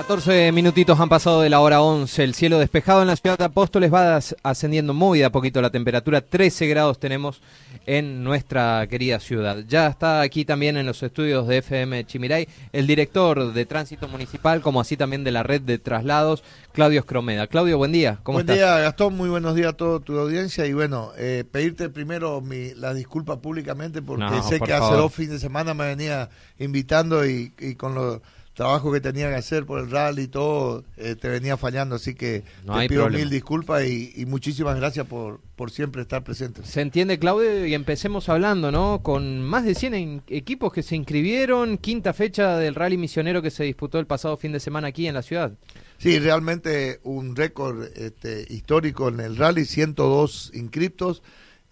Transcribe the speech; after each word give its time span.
14 0.00 0.50
minutitos 0.52 0.98
han 0.98 1.10
pasado 1.10 1.42
de 1.42 1.50
la 1.50 1.60
hora 1.60 1.82
11. 1.82 2.24
El 2.24 2.32
cielo 2.32 2.58
despejado 2.58 3.02
en 3.02 3.08
la 3.08 3.16
ciudad 3.16 3.36
de 3.36 3.44
Apóstoles 3.44 3.92
va 3.92 4.18
ascendiendo 4.42 4.94
muy 4.94 5.18
de 5.18 5.26
a 5.26 5.30
poquito 5.30 5.60
la 5.60 5.68
temperatura. 5.68 6.22
13 6.22 6.68
grados 6.68 6.98
tenemos 6.98 7.42
en 7.84 8.24
nuestra 8.24 8.86
querida 8.88 9.20
ciudad. 9.20 9.58
Ya 9.68 9.88
está 9.88 10.22
aquí 10.22 10.46
también 10.46 10.78
en 10.78 10.86
los 10.86 11.02
estudios 11.02 11.46
de 11.46 11.58
FM 11.58 12.06
Chimiray 12.06 12.48
el 12.72 12.86
director 12.86 13.52
de 13.52 13.66
Tránsito 13.66 14.08
Municipal, 14.08 14.62
como 14.62 14.80
así 14.80 14.96
también 14.96 15.22
de 15.22 15.32
la 15.32 15.42
red 15.42 15.60
de 15.60 15.78
traslados, 15.78 16.44
Claudio 16.72 17.00
Escromeda. 17.00 17.46
Claudio, 17.46 17.76
buen 17.76 17.92
día. 17.92 18.20
¿Cómo 18.22 18.36
buen 18.36 18.46
día, 18.46 18.78
Gastón. 18.78 19.18
Muy 19.18 19.28
buenos 19.28 19.54
días 19.54 19.68
a 19.68 19.76
toda 19.76 20.00
tu 20.00 20.18
audiencia. 20.18 20.64
Y 20.64 20.72
bueno, 20.72 21.10
eh, 21.18 21.44
pedirte 21.52 21.90
primero 21.90 22.40
mi, 22.40 22.72
la 22.72 22.94
disculpa 22.94 23.42
públicamente 23.42 24.00
porque 24.00 24.40
sé 24.48 24.60
que 24.60 24.72
hace 24.72 24.94
dos 24.94 25.12
fines 25.12 25.32
de 25.32 25.38
semana 25.40 25.74
me 25.74 25.84
venía 25.84 26.30
invitando 26.58 27.26
y, 27.26 27.52
y 27.58 27.74
con 27.74 27.94
los 27.94 28.20
trabajo 28.60 28.92
que 28.92 29.00
tenía 29.00 29.30
que 29.30 29.36
hacer 29.36 29.64
por 29.64 29.80
el 29.80 29.90
rally 29.90 30.24
y 30.24 30.28
todo, 30.28 30.84
eh, 30.98 31.16
te 31.18 31.30
venía 31.30 31.56
fallando, 31.56 31.94
así 31.94 32.14
que 32.14 32.42
te 32.66 32.88
pido 32.90 33.08
mil 33.08 33.30
disculpas 33.30 33.86
y, 33.86 34.26
muchísimas 34.26 34.76
gracias 34.76 35.06
por, 35.06 35.40
por 35.56 35.70
siempre 35.70 36.02
estar 36.02 36.22
presente. 36.22 36.62
Se 36.66 36.82
entiende, 36.82 37.18
Claudio, 37.18 37.64
y 37.64 37.72
empecemos 37.72 38.28
hablando, 38.28 38.70
¿no? 38.70 39.00
Con 39.02 39.40
más 39.40 39.64
de 39.64 39.74
100 39.74 40.24
equipos 40.28 40.74
que 40.74 40.82
se 40.82 40.94
inscribieron, 40.94 41.78
quinta 41.78 42.12
fecha 42.12 42.58
del 42.58 42.74
rally 42.74 42.98
misionero 42.98 43.40
que 43.40 43.50
se 43.50 43.64
disputó 43.64 43.98
el 43.98 44.04
pasado 44.06 44.36
fin 44.36 44.52
de 44.52 44.60
semana 44.60 44.88
aquí 44.88 45.06
en 45.06 45.14
la 45.14 45.22
ciudad. 45.22 45.52
Sí, 45.96 46.18
realmente 46.18 47.00
un 47.02 47.36
récord 47.36 47.84
este, 47.96 48.44
histórico 48.50 49.08
en 49.08 49.20
el 49.20 49.38
rally, 49.38 49.64
102 49.64 50.50
inscriptos. 50.52 51.22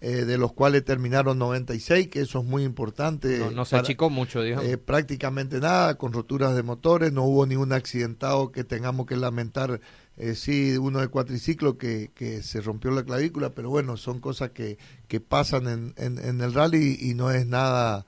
Eh, 0.01 0.23
de 0.23 0.37
los 0.37 0.53
cuales 0.53 0.85
terminaron 0.85 1.37
96, 1.39 2.07
que 2.07 2.21
eso 2.21 2.39
es 2.39 2.45
muy 2.45 2.63
importante. 2.63 3.51
No, 3.53 3.65
se 3.65 3.75
achicó 3.75 4.09
mucho, 4.09 4.41
digamos. 4.41 4.63
Eh, 4.65 4.77
prácticamente 4.77 5.59
nada, 5.59 5.95
con 5.95 6.13
roturas 6.13 6.55
de 6.55 6.63
motores, 6.63 7.11
no 7.11 7.23
hubo 7.25 7.45
ningún 7.45 7.73
accidentado 7.73 8.53
que 8.53 8.63
tengamos 8.63 9.07
que 9.07 9.17
lamentar. 9.17 9.81
Eh, 10.15 10.35
sí, 10.35 10.77
uno 10.77 10.99
de 10.99 11.09
cuatriciclo 11.09 11.77
que, 11.77 12.11
que 12.15 12.43
se 12.43 12.61
rompió 12.61 12.91
la 12.91 13.03
clavícula, 13.03 13.49
pero 13.49 13.69
bueno, 13.69 13.97
son 13.97 14.21
cosas 14.21 14.51
que, 14.51 14.77
que 15.09 15.19
pasan 15.19 15.67
en, 15.67 15.93
en, 15.97 16.39
el 16.39 16.53
rally 16.53 16.97
y 17.01 17.13
no 17.13 17.31
es 17.31 17.45
nada 17.45 18.05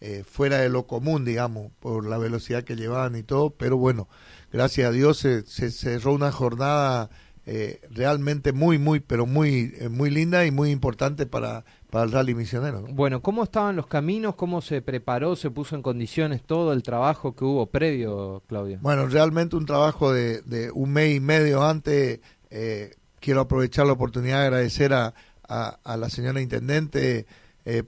eh, 0.00 0.22
fuera 0.24 0.58
de 0.58 0.68
lo 0.68 0.86
común, 0.86 1.24
digamos, 1.24 1.72
por 1.80 2.06
la 2.06 2.18
velocidad 2.18 2.62
que 2.62 2.76
llevaban 2.76 3.16
y 3.16 3.24
todo, 3.24 3.50
pero 3.50 3.76
bueno, 3.76 4.08
gracias 4.52 4.88
a 4.88 4.92
Dios 4.92 5.18
se, 5.18 5.44
se 5.46 5.72
cerró 5.72 6.12
una 6.12 6.30
jornada 6.30 7.10
eh, 7.44 7.80
realmente 7.90 8.52
muy, 8.52 8.78
muy, 8.78 9.00
pero 9.00 9.26
muy, 9.26 9.74
eh, 9.78 9.88
muy 9.88 10.10
linda 10.10 10.46
y 10.46 10.52
muy 10.52 10.70
importante 10.70 11.26
para, 11.26 11.64
para 11.90 12.04
el 12.04 12.12
rally 12.12 12.36
misionero. 12.36 12.84
Bueno, 12.90 13.20
¿cómo 13.20 13.42
estaban 13.42 13.74
los 13.74 13.88
caminos? 13.88 14.36
¿Cómo 14.36 14.60
se 14.60 14.80
preparó, 14.80 15.34
se 15.34 15.50
puso 15.50 15.74
en 15.74 15.82
condiciones 15.82 16.44
todo 16.44 16.72
el 16.72 16.84
trabajo 16.84 17.34
que 17.34 17.44
hubo 17.44 17.66
previo, 17.66 18.44
Claudio? 18.46 18.78
Bueno, 18.80 19.08
realmente 19.08 19.56
un 19.56 19.66
trabajo 19.66 20.12
de, 20.12 20.42
de 20.42 20.70
un 20.70 20.92
mes 20.92 21.16
y 21.16 21.20
medio 21.20 21.64
antes. 21.64 22.20
Eh, 22.50 22.94
quiero 23.18 23.40
aprovechar 23.40 23.86
la 23.86 23.94
oportunidad 23.94 24.38
de 24.38 24.46
agradecer 24.46 24.92
a, 24.92 25.12
a, 25.48 25.96
la 25.96 26.08
señora 26.10 26.40
Intendente 26.40 27.26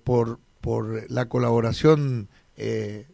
por, 0.03 0.41
por 0.61 1.11
la 1.11 1.29
colaboración 1.29 2.29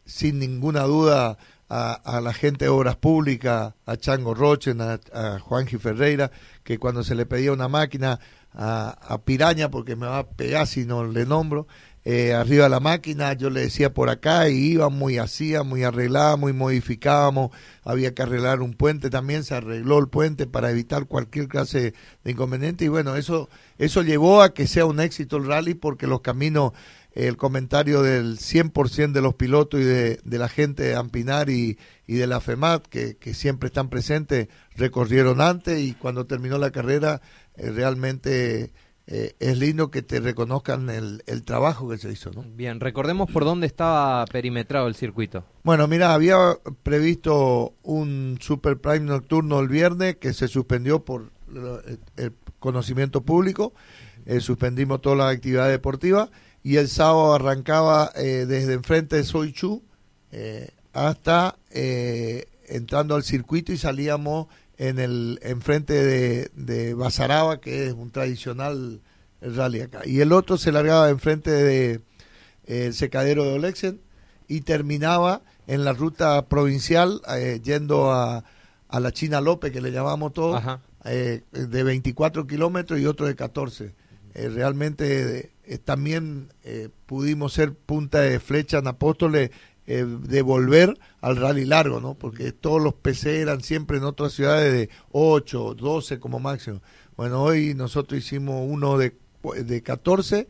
sin 0.04 0.38
ninguna 0.38 0.82
duda 0.82 1.38
a, 1.70 2.20
la 2.20 2.32
gente 2.32 2.64
de 2.64 2.68
Obras 2.68 2.96
Públicas, 2.96 3.74
a 3.86 3.96
Chango 3.96 4.34
Rochen, 4.34 4.80
a, 4.80 4.98
a 5.12 5.38
Juanji 5.38 5.78
Ferreira, 5.78 6.32
que 6.64 6.78
cuando 6.78 7.04
se 7.04 7.14
le 7.14 7.26
pedía 7.26 7.52
una 7.52 7.68
máquina 7.68 8.18
a, 8.52 9.20
Piraña, 9.24 9.70
porque 9.70 9.94
me 9.94 10.06
va 10.06 10.18
a 10.18 10.28
pegar 10.28 10.66
si 10.66 10.84
no 10.84 11.04
le 11.04 11.24
nombro, 11.24 11.68
eh, 12.04 12.32
arriba 12.32 12.64
de 12.64 12.70
la 12.70 12.80
máquina, 12.80 13.34
yo 13.34 13.50
le 13.50 13.60
decía 13.60 13.92
por 13.92 14.08
acá 14.08 14.48
y 14.48 14.72
íbamos 14.72 14.98
muy 14.98 15.18
hacía, 15.18 15.62
muy 15.62 15.84
arreglábamos 15.84 16.50
y 16.50 16.54
modificábamos, 16.54 17.50
había 17.84 18.14
que 18.14 18.22
arreglar 18.22 18.62
un 18.62 18.72
puente 18.72 19.10
también, 19.10 19.44
se 19.44 19.54
arregló 19.54 19.98
el 19.98 20.08
puente 20.08 20.46
para 20.46 20.70
evitar 20.70 21.06
cualquier 21.06 21.46
clase 21.46 21.94
de 22.24 22.30
inconveniente 22.30 22.86
y 22.86 22.88
bueno, 22.88 23.16
eso, 23.16 23.50
eso 23.78 24.02
llevó 24.02 24.42
a 24.42 24.54
que 24.54 24.66
sea 24.66 24.86
un 24.86 24.98
éxito 24.98 25.36
el 25.36 25.46
rally 25.46 25.74
porque 25.74 26.06
los 26.06 26.22
caminos 26.22 26.72
el 27.12 27.36
comentario 27.36 28.02
del 28.02 28.38
100% 28.38 29.12
de 29.12 29.20
los 29.20 29.34
pilotos 29.34 29.80
y 29.80 29.84
de, 29.84 30.20
la 30.24 30.48
gente 30.48 30.84
de 30.84 30.94
Ampinar 30.94 31.50
y, 31.50 31.78
y 32.06 32.14
de 32.14 32.26
la 32.26 32.40
FEMAT, 32.40 32.86
que, 32.86 33.34
siempre 33.34 33.68
están 33.68 33.88
presentes, 33.88 34.48
recorrieron 34.76 35.40
antes 35.40 35.80
y 35.80 35.94
cuando 35.94 36.26
terminó 36.26 36.58
la 36.58 36.70
carrera, 36.70 37.20
eh, 37.56 37.70
realmente 37.70 38.72
eh, 39.06 39.34
es 39.40 39.58
lindo 39.58 39.90
que 39.90 40.02
te 40.02 40.20
reconozcan 40.20 40.88
el, 40.88 41.22
el, 41.26 41.42
trabajo 41.42 41.88
que 41.88 41.98
se 41.98 42.12
hizo. 42.12 42.30
¿no? 42.30 42.44
Bien, 42.54 42.78
recordemos 42.78 43.30
por 43.30 43.44
dónde 43.44 43.66
estaba 43.66 44.24
perimetrado 44.26 44.86
el 44.86 44.94
circuito. 44.94 45.44
Bueno, 45.64 45.88
mira, 45.88 46.14
había 46.14 46.58
previsto 46.82 47.74
un 47.82 48.38
Super 48.40 48.78
Prime 48.78 49.00
nocturno 49.00 49.58
el 49.60 49.68
viernes 49.68 50.16
que 50.16 50.32
se 50.32 50.48
suspendió 50.48 51.04
por 51.04 51.32
el, 52.16 52.32
conocimiento 52.60 53.22
público, 53.22 53.72
eh, 54.26 54.40
suspendimos 54.40 55.00
toda 55.00 55.16
la 55.16 55.28
actividad 55.30 55.68
deportiva 55.68 56.30
y 56.62 56.76
el 56.76 56.88
sábado 56.88 57.34
arrancaba 57.34 58.12
eh, 58.16 58.44
desde 58.46 58.74
enfrente 58.74 59.16
de 59.16 59.24
Soichu 59.24 59.82
eh, 60.32 60.70
hasta 60.92 61.56
eh, 61.70 62.46
entrando 62.68 63.14
al 63.14 63.22
circuito 63.22 63.72
y 63.72 63.78
salíamos 63.78 64.46
en 64.76 64.98
el 64.98 65.38
enfrente 65.42 65.92
de, 65.92 66.50
de 66.54 66.94
Basaraba, 66.94 67.60
que 67.60 67.86
es 67.86 67.92
un 67.92 68.10
tradicional 68.10 69.00
rally 69.40 69.82
acá. 69.82 70.00
Y 70.04 70.20
el 70.20 70.32
otro 70.32 70.56
se 70.56 70.72
largaba 70.72 71.10
enfrente 71.10 71.50
de 71.50 72.00
el 72.66 72.94
secadero 72.94 73.44
de 73.44 73.54
Olexen 73.54 74.00
y 74.48 74.60
terminaba 74.60 75.42
en 75.66 75.84
la 75.84 75.92
ruta 75.92 76.46
provincial 76.46 77.20
yendo 77.62 78.10
a, 78.10 78.44
a 78.88 79.00
la 79.00 79.12
China 79.12 79.40
López, 79.40 79.72
que 79.72 79.80
le 79.80 79.92
llamamos 79.92 80.32
todos, 80.32 80.62
de 81.04 81.82
24 81.82 82.46
kilómetros 82.46 83.00
y 83.00 83.06
otro 83.06 83.26
de 83.26 83.34
14. 83.34 83.94
Realmente 84.34 85.52
eh, 85.70 85.78
también 85.78 86.52
eh, 86.64 86.88
pudimos 87.06 87.52
ser 87.52 87.72
punta 87.74 88.22
de 88.22 88.40
flecha 88.40 88.78
en 88.78 88.88
Apóstoles 88.88 89.52
eh, 89.86 90.04
de 90.04 90.42
volver 90.42 90.98
al 91.20 91.36
rally 91.36 91.64
largo, 91.64 92.00
¿no? 92.00 92.14
Porque 92.14 92.50
todos 92.50 92.82
los 92.82 92.94
PC 92.94 93.40
eran 93.40 93.62
siempre 93.62 93.98
en 93.98 94.02
otras 94.02 94.32
ciudades 94.32 94.72
de 94.72 94.90
8, 95.12 95.76
12 95.76 96.18
como 96.18 96.40
máximo. 96.40 96.82
Bueno, 97.16 97.40
hoy 97.40 97.74
nosotros 97.74 98.18
hicimos 98.18 98.66
uno 98.68 98.98
de, 98.98 99.16
de 99.64 99.80
14, 99.80 100.48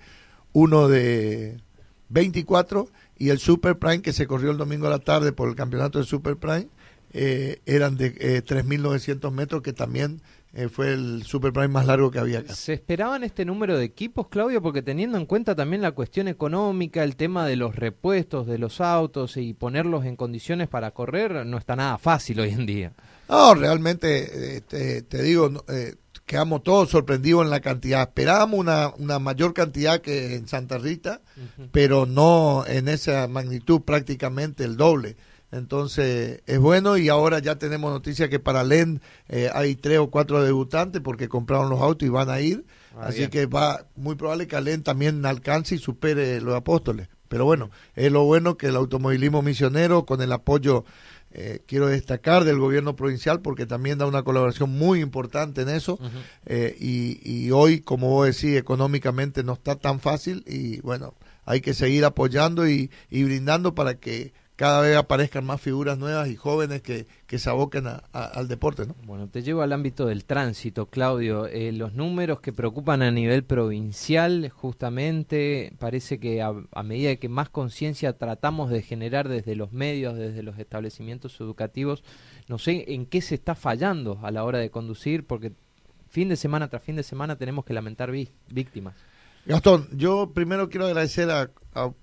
uno 0.54 0.88
de 0.88 1.60
24 2.08 2.88
y 3.18 3.28
el 3.28 3.40
Super 3.40 3.78
Prime 3.78 4.00
que 4.00 4.14
se 4.14 4.26
corrió 4.26 4.52
el 4.52 4.56
domingo 4.56 4.86
a 4.86 4.90
la 4.90 5.00
tarde 5.00 5.32
por 5.32 5.50
el 5.50 5.54
campeonato 5.54 5.98
de 5.98 6.06
Super 6.06 6.36
Prime 6.36 6.68
eran 7.12 7.98
de 7.98 8.42
3.900 8.42 9.30
metros 9.32 9.62
que 9.62 9.74
también 9.74 10.22
eh, 10.52 10.68
fue 10.68 10.92
el 10.92 11.22
Super 11.22 11.52
Prime 11.52 11.68
más 11.68 11.86
largo 11.86 12.10
que 12.10 12.18
había 12.18 12.40
acá. 12.40 12.54
¿Se 12.54 12.72
esperaban 12.72 13.22
este 13.22 13.44
número 13.44 13.78
de 13.78 13.84
equipos, 13.84 14.28
Claudio? 14.28 14.60
Porque 14.60 14.82
teniendo 14.82 15.16
en 15.16 15.26
cuenta 15.26 15.54
también 15.54 15.80
la 15.80 15.92
cuestión 15.92 16.26
económica, 16.26 17.04
el 17.04 17.14
tema 17.14 17.46
de 17.46 17.54
los 17.54 17.76
repuestos 17.76 18.48
de 18.48 18.58
los 18.58 18.80
autos 18.80 19.36
y 19.36 19.54
ponerlos 19.54 20.04
en 20.04 20.16
condiciones 20.16 20.68
para 20.68 20.90
correr, 20.90 21.46
no 21.46 21.56
está 21.56 21.76
nada 21.76 21.98
fácil 21.98 22.40
hoy 22.40 22.50
en 22.50 22.66
día. 22.66 22.92
No, 23.28 23.54
realmente, 23.54 24.58
eh, 24.72 25.02
te, 25.02 25.22
digo, 25.22 25.64
eh, 25.68 25.94
quedamos 26.26 26.64
todos 26.64 26.90
sorprendidos 26.90 27.44
en 27.44 27.50
la 27.50 27.60
cantidad. 27.60 28.02
Esperábamos 28.02 28.58
una, 28.58 28.92
una 28.98 29.20
mayor 29.20 29.54
cantidad 29.54 30.00
que 30.00 30.34
en 30.34 30.48
Santa 30.48 30.78
Rita, 30.78 31.20
pero 31.70 32.06
no 32.06 32.64
en 32.66 32.88
esa 32.88 33.28
magnitud, 33.28 33.82
prácticamente 33.82 34.64
el 34.64 34.76
doble. 34.76 35.16
Entonces 35.52 36.42
es 36.46 36.58
bueno 36.58 36.96
y 36.96 37.08
ahora 37.08 37.40
ya 37.40 37.56
tenemos 37.56 37.90
noticia 37.92 38.28
que 38.28 38.38
para 38.38 38.62
LEN 38.62 39.00
eh, 39.28 39.50
hay 39.52 39.74
tres 39.74 39.98
o 39.98 40.10
cuatro 40.10 40.42
debutantes 40.42 41.02
porque 41.02 41.28
compraron 41.28 41.70
los 41.70 41.80
autos 41.80 42.06
y 42.06 42.10
van 42.10 42.30
a 42.30 42.40
ir. 42.40 42.64
Ah, 42.96 43.06
así 43.06 43.28
que 43.28 43.46
va 43.46 43.86
muy 43.96 44.14
probable 44.14 44.46
que 44.46 44.60
LEN 44.60 44.82
también 44.82 45.24
alcance 45.26 45.74
y 45.74 45.78
supere 45.78 46.40
los 46.40 46.54
apóstoles. 46.54 47.08
Pero 47.28 47.44
bueno, 47.44 47.70
es 47.94 48.10
lo 48.10 48.24
bueno 48.24 48.56
que 48.56 48.66
el 48.66 48.76
automovilismo 48.76 49.40
misionero 49.40 50.04
con 50.04 50.20
el 50.20 50.32
apoyo, 50.32 50.84
eh, 51.30 51.62
quiero 51.66 51.86
destacar, 51.86 52.42
del 52.42 52.58
gobierno 52.58 52.96
provincial 52.96 53.40
porque 53.40 53.66
también 53.66 53.98
da 53.98 54.06
una 54.06 54.24
colaboración 54.24 54.70
muy 54.70 55.00
importante 55.00 55.62
en 55.62 55.68
eso. 55.68 55.98
Eh, 56.46 56.76
y, 56.80 57.20
y 57.24 57.52
hoy, 57.52 57.80
como 57.82 58.08
vos 58.08 58.26
decís, 58.26 58.56
económicamente 58.56 59.44
no 59.44 59.52
está 59.52 59.76
tan 59.76 60.00
fácil 60.00 60.42
y 60.44 60.80
bueno, 60.80 61.14
hay 61.44 61.60
que 61.60 61.72
seguir 61.72 62.04
apoyando 62.04 62.68
y, 62.68 62.90
y 63.10 63.22
brindando 63.22 63.76
para 63.76 63.94
que 63.94 64.32
cada 64.60 64.82
vez 64.82 64.94
aparezcan 64.94 65.46
más 65.46 65.58
figuras 65.58 65.96
nuevas 65.96 66.28
y 66.28 66.36
jóvenes 66.36 66.82
que, 66.82 67.06
que 67.26 67.38
se 67.38 67.48
aboquen 67.48 67.86
al 68.12 68.46
deporte. 68.46 68.86
¿no? 68.86 68.94
Bueno, 69.06 69.26
te 69.26 69.40
llevo 69.42 69.62
al 69.62 69.72
ámbito 69.72 70.04
del 70.04 70.26
tránsito, 70.26 70.84
Claudio. 70.84 71.46
Eh, 71.46 71.72
los 71.72 71.94
números 71.94 72.40
que 72.40 72.52
preocupan 72.52 73.00
a 73.00 73.10
nivel 73.10 73.42
provincial, 73.42 74.50
justamente, 74.50 75.72
parece 75.78 76.20
que 76.20 76.42
a, 76.42 76.82
medida 76.82 77.16
que 77.16 77.30
más 77.30 77.48
conciencia 77.48 78.18
tratamos 78.18 78.68
de 78.68 78.82
generar 78.82 79.30
desde 79.30 79.56
los 79.56 79.72
medios, 79.72 80.18
desde 80.18 80.42
los 80.42 80.58
establecimientos 80.58 81.40
educativos, 81.40 82.04
no 82.46 82.58
sé 82.58 82.84
en 82.88 83.06
qué 83.06 83.22
se 83.22 83.36
está 83.36 83.54
fallando 83.54 84.18
a 84.22 84.30
la 84.30 84.44
hora 84.44 84.58
de 84.58 84.68
conducir, 84.68 85.26
porque 85.26 85.52
fin 86.10 86.28
de 86.28 86.36
semana 86.36 86.68
tras 86.68 86.82
fin 86.82 86.96
de 86.96 87.02
semana 87.02 87.36
tenemos 87.36 87.64
que 87.64 87.72
lamentar 87.72 88.10
víctimas. 88.10 88.94
Gastón, 89.46 89.88
yo 89.92 90.32
primero 90.34 90.68
quiero 90.68 90.86
agradecer 90.86 91.30
a, 91.30 91.50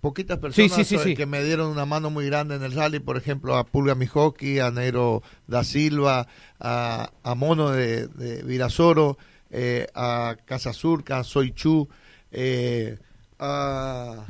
poquitas 0.02 0.40
personas 0.40 0.88
que 0.88 1.26
me 1.26 1.44
dieron 1.44 1.70
una 1.70 1.86
mano 1.86 2.10
muy 2.10 2.26
grande 2.26 2.56
en 2.56 2.64
el 2.64 2.72
rally, 2.72 3.00
por 3.00 3.18
ejemplo, 3.18 3.58
a 3.58 3.66
Pulga 3.66 3.96
Mijoki, 3.96 4.60
a 4.60 4.72
Nero 4.72 5.22
da 5.46 5.64
Silva, 5.64 6.28
a, 6.60 7.10
Mono 7.36 7.72
de, 7.72 8.08
de 8.08 8.44
Virasoro, 8.44 9.18
eh, 9.52 9.88
a 9.94 10.38
Casazurca, 10.46 11.20
a 11.20 11.24
Soichu, 11.24 11.88
eh, 12.32 12.98
a, 13.40 14.26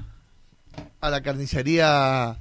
a 1.02 1.10
la 1.10 1.22
carnicería 1.22 2.38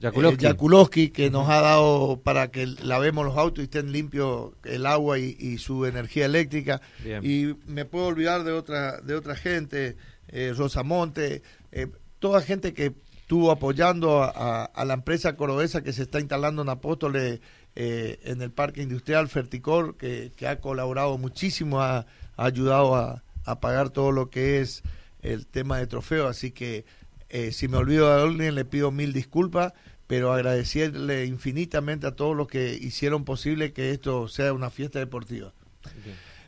Yakulowski, 0.00 1.04
eh, 1.04 1.12
que 1.12 1.30
nos 1.30 1.48
ha 1.48 1.60
dado 1.60 2.20
para 2.22 2.50
que 2.50 2.66
lavemos 2.66 3.24
los 3.24 3.36
autos 3.36 3.60
y 3.60 3.64
estén 3.64 3.92
limpios 3.92 4.52
el 4.64 4.86
agua 4.86 5.18
y, 5.18 5.58
su 5.58 5.86
energía 5.86 6.26
eléctrica. 6.26 6.80
Y 7.22 7.54
me 7.66 7.84
puedo 7.84 8.06
olvidar 8.06 8.44
de 8.44 8.52
otra, 8.52 9.00
de 9.00 9.14
otra 9.14 9.34
gente, 9.34 9.96
eh, 10.28 10.52
Rosamonte, 10.56 11.42
eh, 11.72 11.88
toda 12.18 12.40
gente 12.40 12.74
que 12.74 12.94
estuvo 13.26 13.50
apoyando 13.50 14.22
a, 14.22 14.84
la 14.84 14.94
empresa 14.94 15.36
cordobesa 15.36 15.82
que 15.82 15.92
se 15.92 16.02
está 16.02 16.20
instalando 16.20 16.62
en 16.62 16.68
Apóstoles 16.68 17.40
eh, 17.74 18.20
en 18.22 18.40
el 18.40 18.52
Parque 18.52 18.82
Industrial 18.82 19.28
Ferticor, 19.28 19.96
que, 19.96 20.32
ha 20.46 20.60
colaborado 20.60 21.18
muchísimo, 21.18 21.82
ha, 21.82 22.06
ayudado 22.36 22.94
a, 22.94 23.24
a 23.44 23.60
pagar 23.60 23.90
todo 23.90 24.12
lo 24.12 24.30
que 24.30 24.60
es 24.60 24.82
el 25.22 25.46
tema 25.46 25.78
de 25.78 25.86
trofeo. 25.86 26.28
Así 26.28 26.52
que 26.52 26.84
eh, 27.28 27.52
si 27.52 27.68
me 27.68 27.76
olvido 27.76 28.14
de 28.14 28.22
alguien, 28.22 28.54
le 28.54 28.64
pido 28.64 28.90
mil 28.90 29.12
disculpas, 29.12 29.72
pero 30.06 30.32
agradecerle 30.32 31.26
infinitamente 31.26 32.06
a 32.06 32.12
todos 32.12 32.36
los 32.36 32.46
que 32.46 32.74
hicieron 32.74 33.24
posible 33.24 33.72
que 33.72 33.90
esto 33.90 34.28
sea 34.28 34.52
una 34.52 34.70
fiesta 34.70 34.98
deportiva. 34.98 35.52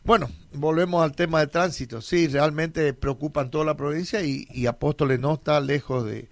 Bueno, 0.05 0.31
volvemos 0.53 1.03
al 1.03 1.15
tema 1.15 1.41
de 1.41 1.49
tránsito. 1.49 2.01
Sí, 2.01 2.29
realmente 2.29 2.95
preocupan 2.95 3.51
toda 3.51 3.65
la 3.65 3.77
provincia 3.77 4.23
y, 4.23 4.67
Apóstoles 4.67 5.21
no 5.21 5.35
está 5.35 5.61
lejos 5.61 6.05
de, 6.05 6.29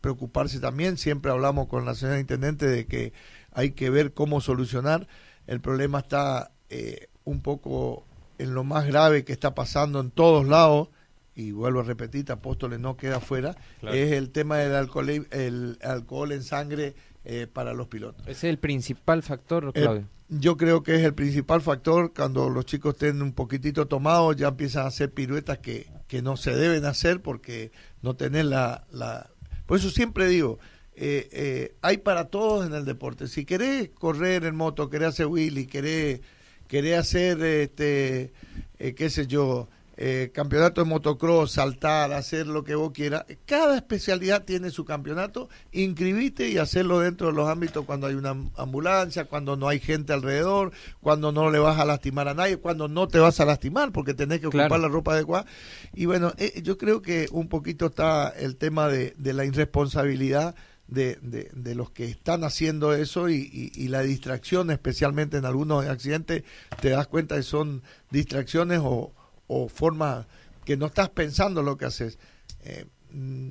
preocuparse 0.00 0.58
también. 0.58 0.98
Siempre 0.98 1.30
hablamos 1.30 1.68
con 1.68 1.84
la 1.84 1.94
señora 1.94 2.20
Intendente 2.20 2.66
de 2.66 2.86
que 2.86 3.12
hay 3.52 3.70
que 3.70 3.88
ver 3.90 4.12
cómo 4.12 4.40
solucionar. 4.40 5.06
El 5.46 5.60
problema 5.60 6.00
está 6.00 6.50
eh, 6.68 7.08
un 7.24 7.40
poco 7.40 8.04
en 8.38 8.54
lo 8.54 8.64
más 8.64 8.86
grave 8.86 9.24
que 9.24 9.32
está 9.32 9.54
pasando 9.54 10.00
en 10.00 10.10
todos 10.10 10.46
lados 10.46 10.88
y 11.34 11.52
vuelvo 11.52 11.80
a 11.80 11.82
repetir, 11.84 12.30
Apóstoles 12.30 12.80
no 12.80 12.96
queda 12.96 13.20
fuera, 13.20 13.56
es 13.82 14.12
el 14.12 14.30
tema 14.30 14.58
del 14.58 14.74
alcohol, 14.74 15.08
el 15.30 15.78
alcohol 15.82 16.32
en 16.32 16.42
sangre 16.42 16.94
eh, 17.24 17.46
para 17.52 17.74
los 17.74 17.88
pilotos. 17.88 18.22
¿Ese 18.26 18.48
es 18.48 18.52
el 18.52 18.58
principal 18.58 19.22
factor, 19.22 19.72
Claudio? 19.72 20.06
yo 20.30 20.56
creo 20.56 20.84
que 20.84 20.94
es 20.94 21.02
el 21.02 21.12
principal 21.12 21.60
factor 21.60 22.14
cuando 22.14 22.48
los 22.48 22.64
chicos 22.64 22.94
estén 22.94 23.20
un 23.20 23.32
poquitito 23.32 23.88
tomados, 23.88 24.36
ya 24.36 24.48
empiezan 24.48 24.84
a 24.84 24.88
hacer 24.88 25.12
piruetas 25.12 25.58
que, 25.58 25.88
que 26.06 26.22
no 26.22 26.36
se 26.36 26.54
deben 26.54 26.84
hacer 26.84 27.20
porque 27.20 27.72
no 28.00 28.14
tener 28.14 28.44
la... 28.44 28.86
la... 28.92 29.28
Por 29.66 29.78
eso 29.78 29.90
siempre 29.90 30.28
digo, 30.28 30.60
eh, 30.94 31.28
eh, 31.32 31.74
hay 31.82 31.98
para 31.98 32.26
todos 32.26 32.64
en 32.64 32.74
el 32.74 32.84
deporte. 32.84 33.26
Si 33.26 33.44
querés 33.44 33.90
correr 33.90 34.44
en 34.44 34.54
moto, 34.54 34.88
querés 34.88 35.08
hacer 35.08 35.26
Willy, 35.26 35.66
querés, 35.66 36.20
querés 36.68 36.98
hacer, 36.98 37.42
este, 37.42 38.32
qué 38.78 39.10
sé 39.10 39.26
yo, 39.26 39.68
eh, 40.02 40.30
campeonato 40.32 40.82
de 40.82 40.88
motocross, 40.88 41.52
saltar, 41.52 42.14
hacer 42.14 42.46
lo 42.46 42.64
que 42.64 42.74
vos 42.74 42.90
quieras. 42.92 43.26
Cada 43.44 43.76
especialidad 43.76 44.46
tiene 44.46 44.70
su 44.70 44.86
campeonato. 44.86 45.50
Inscribite 45.72 46.48
y 46.48 46.56
hacerlo 46.56 47.00
dentro 47.00 47.26
de 47.26 47.34
los 47.34 47.46
ámbitos 47.46 47.84
cuando 47.84 48.06
hay 48.06 48.14
una 48.14 48.30
ambulancia, 48.56 49.26
cuando 49.26 49.58
no 49.58 49.68
hay 49.68 49.78
gente 49.78 50.14
alrededor, 50.14 50.72
cuando 51.02 51.32
no 51.32 51.50
le 51.50 51.58
vas 51.58 51.78
a 51.78 51.84
lastimar 51.84 52.28
a 52.28 52.34
nadie, 52.34 52.56
cuando 52.56 52.88
no 52.88 53.08
te 53.08 53.18
vas 53.18 53.40
a 53.40 53.44
lastimar 53.44 53.92
porque 53.92 54.14
tenés 54.14 54.40
que 54.40 54.46
ocupar 54.46 54.80
la 54.80 54.88
ropa 54.88 55.12
adecuada. 55.12 55.44
Y 55.92 56.06
bueno, 56.06 56.32
eh, 56.38 56.62
yo 56.62 56.78
creo 56.78 57.02
que 57.02 57.28
un 57.30 57.50
poquito 57.50 57.84
está 57.84 58.30
el 58.30 58.56
tema 58.56 58.88
de, 58.88 59.14
la 59.18 59.44
irresponsabilidad. 59.44 60.54
De, 60.88 61.20
de, 61.22 61.74
los 61.76 61.92
que 61.92 62.06
están 62.06 62.42
haciendo 62.42 62.94
eso 62.94 63.28
y, 63.28 63.70
y, 63.72 63.86
la 63.86 64.02
distracción, 64.02 64.72
especialmente 64.72 65.36
en 65.36 65.44
algunos 65.44 65.86
accidentes, 65.86 66.42
te 66.80 66.88
das 66.88 67.06
cuenta 67.06 67.36
que 67.36 67.44
son 67.44 67.84
distracciones 68.10 68.80
o, 68.82 69.12
o 69.52 69.68
forma 69.68 70.28
que 70.64 70.76
no 70.76 70.86
estás 70.86 71.08
pensando 71.10 71.64
lo 71.64 71.76
que 71.76 71.86
haces. 71.86 72.18
Eh, 72.62 72.86
mm, 73.10 73.48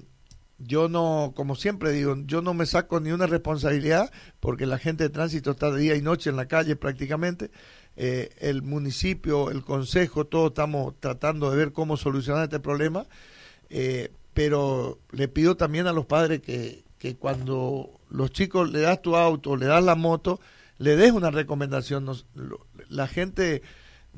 yo 0.60 0.88
no, 0.88 1.34
como 1.36 1.56
siempre 1.56 1.92
digo, 1.92 2.16
yo 2.26 2.42
no 2.42 2.54
me 2.54 2.66
saco 2.66 3.02
ni 3.02 3.12
una 3.12 3.28
responsabilidad 3.28 4.10
porque 4.40 4.66
la 4.66 4.78
gente 4.78 5.04
de 5.04 5.10
tránsito 5.10 5.52
está 5.52 5.76
día 5.76 5.96
y 5.96 6.02
noche 6.02 6.30
en 6.30 6.38
la 6.38 6.48
calle 6.48 6.78
prácticamente. 6.78 7.52
Eh, 7.98 8.30
el 8.40 8.62
municipio, 8.62 9.52
el 9.52 9.64
consejo, 9.66 10.26
todos 10.26 10.52
estamos 10.52 10.96
tratando 11.02 11.52
de 11.52 11.58
ver 11.58 11.74
cómo 11.74 11.98
solucionar 11.98 12.44
este 12.44 12.62
problema. 12.62 13.06
Eh, 13.70 14.10
pero 14.34 15.00
le 15.12 15.28
pido 15.28 15.58
también 15.58 15.88
a 15.88 15.94
los 15.94 16.06
padres 16.06 16.42
que, 16.42 16.86
que 16.98 17.18
cuando 17.18 18.00
los 18.10 18.32
chicos 18.32 18.72
le 18.72 18.80
das 18.80 19.02
tu 19.02 19.18
auto, 19.18 19.58
le 19.58 19.66
das 19.66 19.84
la 19.84 19.96
moto, 19.96 20.40
le 20.78 20.96
des 20.96 21.12
una 21.12 21.30
recomendación. 21.30 22.10
la 22.88 23.08
gente 23.08 23.64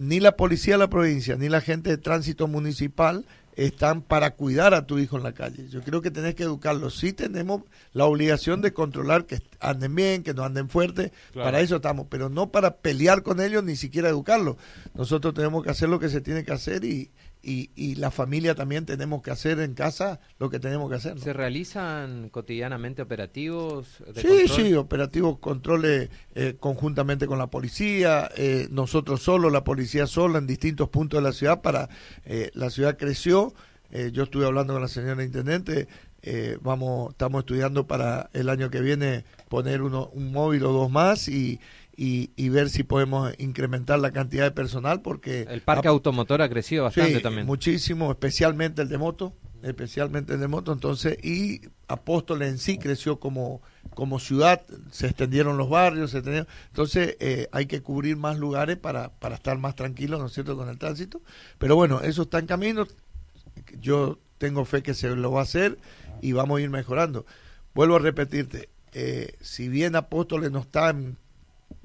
ni 0.01 0.19
la 0.19 0.35
policía 0.35 0.73
de 0.73 0.79
la 0.79 0.89
provincia, 0.89 1.35
ni 1.35 1.47
la 1.47 1.61
gente 1.61 1.91
de 1.91 1.97
tránsito 1.99 2.47
municipal 2.47 3.23
están 3.55 4.01
para 4.01 4.31
cuidar 4.31 4.73
a 4.73 4.87
tu 4.87 4.97
hijo 4.97 5.15
en 5.15 5.21
la 5.21 5.33
calle. 5.33 5.67
Yo 5.69 5.83
creo 5.83 6.01
que 6.01 6.09
tenés 6.09 6.33
que 6.33 6.41
educarlos. 6.41 6.97
Sí 6.97 7.13
tenemos 7.13 7.61
la 7.93 8.05
obligación 8.05 8.61
de 8.61 8.73
controlar 8.73 9.27
que 9.27 9.43
anden 9.59 9.93
bien, 9.93 10.23
que 10.23 10.33
no 10.33 10.43
anden 10.43 10.69
fuerte, 10.69 11.11
para 11.35 11.59
eso 11.59 11.75
estamos, 11.75 12.07
pero 12.09 12.29
no 12.29 12.51
para 12.51 12.77
pelear 12.77 13.21
con 13.21 13.39
ellos 13.39 13.63
ni 13.63 13.75
siquiera 13.75 14.09
educarlos. 14.09 14.55
Nosotros 14.95 15.35
tenemos 15.35 15.63
que 15.63 15.69
hacer 15.69 15.87
lo 15.87 15.99
que 15.99 16.09
se 16.09 16.19
tiene 16.19 16.43
que 16.43 16.53
hacer 16.53 16.83
y, 16.83 17.11
y, 17.43 17.71
y, 17.75 17.95
la 17.95 18.11
familia 18.11 18.53
también 18.53 18.85
tenemos 18.85 19.23
que 19.23 19.31
hacer 19.31 19.59
en 19.59 19.73
casa 19.73 20.19
lo 20.37 20.49
que 20.49 20.59
tenemos 20.59 20.89
que 20.89 20.97
hacer. 20.97 21.19
¿Se 21.19 21.33
realizan 21.33 22.29
cotidianamente 22.29 23.01
operativos? 23.01 24.03
De 24.13 24.21
sí, 24.21 24.47
sí, 24.47 24.73
operativos, 24.75 25.39
controles 25.39 26.09
eh, 26.35 26.55
conjuntamente 26.59 27.25
con 27.25 27.39
la 27.39 27.47
policía, 27.47 28.29
eh, 28.37 28.67
nosotros 28.69 29.23
solos, 29.23 29.51
la 29.51 29.63
policía 29.63 30.05
sola 30.05 30.37
en 30.37 30.45
distintos 30.45 30.89
puntos 30.89 31.19
de 31.19 31.23
la 31.23 31.33
ciudad 31.33 31.61
para, 31.61 31.89
eh, 32.25 32.51
la 32.53 32.69
ciudad 32.69 32.97
creció, 32.97 33.53
yo 34.13 34.23
estuve 34.23 34.45
hablando 34.45 34.71
con 34.71 34.81
la 34.81 34.87
señora 34.87 35.21
Intendente, 35.21 35.89
vamos, 36.61 37.11
estamos 37.11 37.41
estudiando 37.41 37.87
para 37.87 38.29
el 38.31 38.47
año 38.47 38.69
que 38.69 38.79
viene 38.79 39.25
poner 39.49 39.81
uno, 39.81 40.09
un 40.13 40.31
móvil 40.31 40.63
o 40.63 40.71
dos 40.71 40.89
más 40.89 41.27
y 41.27 41.59
y, 41.95 42.49
ver 42.49 42.69
si 42.69 42.83
podemos 42.83 43.33
incrementar 43.37 43.99
la 43.99 44.11
cantidad 44.11 44.45
de 44.45 44.51
personal 44.51 45.01
porque... 45.01 45.45
El 45.49 45.61
parque 45.61 45.87
automotor 45.87 46.41
ha 46.41 46.49
crecido 46.49 46.85
bastante 46.85 47.19
también. 47.19 47.45
Muchísimo, 47.45 48.09
especialmente 48.11 48.81
el 48.81 48.89
de 48.89 48.97
moto, 48.97 49.33
especialmente 49.61 50.33
el 50.33 50.39
de 50.39 50.47
moto, 50.47 50.71
entonces, 50.71 51.17
y 51.23 51.61
Apóstoles 51.87 52.49
en 52.49 52.57
sí 52.57 52.77
creció 52.77 53.19
como, 53.19 53.61
como 53.93 54.19
ciudad, 54.19 54.61
se 54.91 55.07
extendieron 55.07 55.57
los 55.57 55.69
barrios, 55.69 56.11
se 56.11 56.19
entonces 56.19 57.17
eh, 57.19 57.49
hay 57.51 57.65
que 57.65 57.81
cubrir 57.81 58.15
más 58.15 58.39
lugares 58.39 58.77
para, 58.77 59.09
para 59.09 59.35
estar 59.35 59.57
más 59.57 59.75
tranquilos, 59.75 60.19
¿no 60.19 60.27
es 60.27 60.33
cierto?, 60.33 60.55
con 60.55 60.69
el 60.69 60.77
tránsito. 60.77 61.21
Pero 61.57 61.75
bueno, 61.75 61.99
eso 62.01 62.23
está 62.23 62.39
en 62.39 62.47
camino, 62.47 62.87
yo 63.79 64.19
tengo 64.37 64.63
fe 64.65 64.81
que 64.81 64.93
se 64.93 65.13
lo 65.15 65.31
va 65.31 65.41
a 65.41 65.43
hacer 65.43 65.77
y 66.21 66.31
vamos 66.31 66.59
a 66.59 66.61
ir 66.61 66.69
mejorando. 66.69 67.25
Vuelvo 67.73 67.97
a 67.97 67.99
repetirte, 67.99 68.69
eh, 68.93 69.35
si 69.41 69.67
bien 69.69 69.95
Apóstoles 69.95 70.51
no 70.51 70.59
está 70.59 70.89
en 70.89 71.17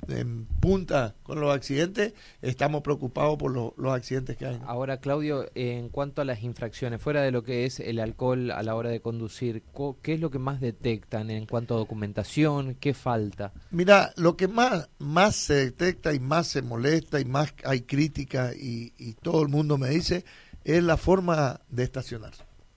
en 0.08 0.46
punta 0.46 1.14
con 1.22 1.40
los 1.40 1.54
accidentes, 1.54 2.14
estamos 2.42 2.82
preocupados 2.82 3.36
por 3.36 3.52
los 3.52 3.92
accidentes 3.94 4.36
que 4.36 4.46
hay. 4.46 4.60
Ahora, 4.66 4.98
Claudio, 4.98 5.46
en 5.54 5.88
cuanto 5.88 6.22
a 6.22 6.24
las 6.24 6.42
infracciones, 6.42 7.00
fuera 7.00 7.22
de 7.22 7.30
lo 7.30 7.42
que 7.42 7.64
es 7.64 7.80
el 7.80 7.98
alcohol 7.98 8.50
a 8.50 8.62
la 8.62 8.74
hora 8.74 8.90
de 8.90 9.00
conducir, 9.00 9.62
¿qué 10.02 10.14
es 10.14 10.20
lo 10.20 10.30
que 10.30 10.38
más 10.38 10.60
detectan 10.60 11.30
en 11.30 11.46
cuanto 11.46 11.74
a 11.74 11.78
documentación? 11.78 12.74
¿Qué 12.74 12.94
falta? 12.94 13.52
Mira, 13.70 14.12
lo 14.16 14.36
que 14.36 14.48
más, 14.48 14.88
más 14.98 15.36
se 15.36 15.54
detecta 15.54 16.14
y 16.14 16.20
más 16.20 16.46
se 16.46 16.62
molesta 16.62 17.20
y 17.20 17.24
más 17.24 17.54
hay 17.64 17.82
crítica 17.82 18.52
y, 18.54 18.92
y 18.98 19.14
todo 19.14 19.42
el 19.42 19.48
mundo 19.48 19.78
me 19.78 19.88
dice 19.90 20.24
es 20.64 20.82
la 20.82 20.96
forma 20.96 21.60
de 21.68 21.84
estacionar. 21.84 22.32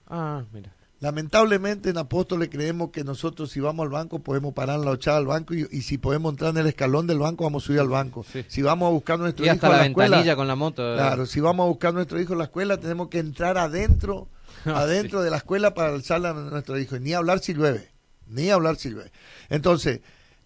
Ah, 0.06 0.44
mira. 0.52 0.72
Lamentablemente 1.00 1.88
en 1.88 1.96
Apóstoles 1.96 2.50
creemos 2.50 2.90
que 2.90 3.04
nosotros 3.04 3.50
si 3.50 3.58
vamos 3.58 3.84
al 3.84 3.90
banco 3.90 4.18
podemos 4.18 4.52
parar 4.52 4.80
la 4.80 4.90
ochada 4.90 5.16
al 5.16 5.26
banco 5.26 5.54
y, 5.54 5.64
si 5.80 5.96
podemos 5.96 6.34
entrar 6.34 6.50
en 6.50 6.58
el 6.58 6.66
escalón 6.66 7.06
del 7.06 7.18
banco 7.18 7.44
vamos 7.44 7.64
a 7.64 7.66
subir 7.66 7.80
al 7.80 7.88
banco. 7.88 8.24
Si 8.48 8.60
vamos 8.60 8.88
a 8.88 8.90
buscar 8.90 9.18
nuestro 9.18 9.46
hijo 9.46 9.66
a 9.66 9.68
la, 9.70 9.86
escuela, 9.86 10.36
con 10.36 10.46
la 10.46 10.56
moto. 10.56 10.92
Eh. 10.92 10.96
Claro, 10.96 11.24
si 11.24 11.40
vamos 11.40 11.64
a 11.64 11.68
buscar 11.68 11.94
nuestro 11.94 12.20
hijo 12.20 12.34
en 12.34 12.40
la 12.40 12.44
escuela 12.44 12.76
tenemos 12.76 13.08
que 13.08 13.18
entrar 13.18 13.56
adentro, 13.56 14.28
ah, 14.66 14.80
adentro 14.80 15.22
de 15.22 15.30
la 15.30 15.38
escuela 15.38 15.72
para 15.72 15.94
alzar 15.94 16.24
a 16.26 16.34
nuestro 16.34 16.78
hijo. 16.78 16.98
Ni 16.98 17.14
hablar 17.14 17.38
si 17.38 17.54
llueve, 17.54 17.88
ni 18.28 18.50
hablar 18.50 18.76
si 18.76 18.90
llueve. 18.90 19.10
Entonces, 19.48 20.00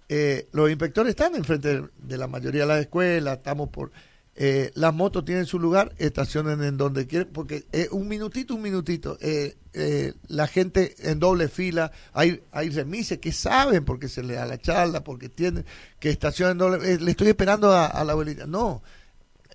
eh, 0.08 0.46
los 0.52 0.70
inspectores 0.70 1.10
están 1.10 1.34
enfrente 1.34 1.82
de 1.98 2.18
la 2.18 2.28
mayoría 2.28 2.60
de 2.60 2.68
las 2.68 2.80
escuelas, 2.80 3.38
estamos 3.38 3.70
por 3.70 3.90
eh, 4.36 4.72
las 4.74 4.92
motos 4.92 5.24
tienen 5.24 5.46
su 5.46 5.58
lugar, 5.58 5.94
estacionen 5.98 6.62
en 6.62 6.76
donde 6.76 7.06
quieren, 7.06 7.28
porque 7.32 7.66
eh, 7.72 7.88
un 7.92 8.08
minutito, 8.08 8.54
un 8.54 8.62
minutito, 8.62 9.16
eh, 9.20 9.56
eh, 9.72 10.14
la 10.28 10.46
gente 10.46 10.94
en 10.98 11.20
doble 11.20 11.48
fila, 11.48 11.92
hay, 12.12 12.42
hay 12.50 12.70
remises 12.70 13.18
que 13.18 13.32
saben 13.32 13.84
porque 13.84 14.08
se 14.08 14.22
le 14.22 14.34
da 14.34 14.46
la 14.46 14.58
charla, 14.58 15.04
porque 15.04 15.28
tienen 15.28 15.64
que 16.00 16.10
estacionen 16.10 16.58
doble, 16.58 16.98
le 16.98 17.10
estoy 17.10 17.28
esperando 17.28 17.72
a, 17.72 18.02
la 18.04 18.12
abuelita. 18.12 18.46
No, 18.46 18.82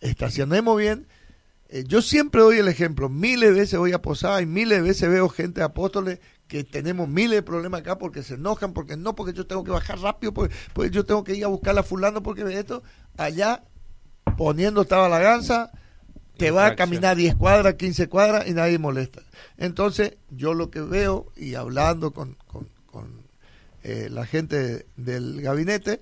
estacionemos 0.02 0.78
bien, 0.78 1.08
eh, 1.70 1.84
yo 1.88 2.02
siempre 2.02 2.42
doy 2.42 2.58
el 2.58 2.68
ejemplo, 2.68 3.10
miles 3.10 3.50
de 3.50 3.60
veces 3.60 3.80
voy 3.80 3.92
a 3.92 4.02
posar 4.02 4.42
y 4.42 4.46
miles 4.46 4.80
de 4.80 4.82
veces 4.82 5.10
veo 5.10 5.30
gente 5.30 5.62
apóstoles 5.62 6.20
que 6.48 6.64
tenemos 6.64 7.08
miles 7.08 7.38
de 7.38 7.44
problemas 7.44 7.82
acá 7.82 8.00
porque 8.00 8.24
se 8.24 8.34
enojan, 8.34 8.74
porque 8.74 8.98
no, 8.98 9.16
porque 9.16 9.34
yo 9.34 9.46
tengo 9.46 9.64
que 9.64 9.70
bajar 9.70 10.00
rápido, 10.00 10.34
porque, 10.34 10.56
yo 10.90 11.06
tengo 11.06 11.24
que 11.24 11.36
ir 11.36 11.46
a 11.46 11.48
buscar 11.48 11.78
a 11.78 11.84
fulano 11.84 12.24
porque 12.24 12.42
esto, 12.58 12.82
allá 13.18 13.64
poniendo 14.40 14.84
estaba 14.84 15.10
la 15.10 15.20
ganza, 15.20 15.70
te 16.38 16.50
va 16.50 16.68
a 16.68 16.76
caminar 16.78 17.18
10 17.18 17.36
cuadras, 17.36 17.74
15 17.74 18.08
cuadras 18.08 18.48
y 18.48 18.54
nadie 18.54 18.80
molesta. 18.80 19.22
Entonces, 19.58 20.16
yo 20.30 20.54
lo 20.54 20.72
que 20.72 20.80
veo 20.80 21.26
y 21.36 21.56
hablando 21.56 22.12
con, 22.12 22.38
con, 22.48 22.66
eh, 23.84 24.08
la 24.10 24.26
gente 24.26 24.86
del 24.96 25.42
gabinete, 25.42 26.02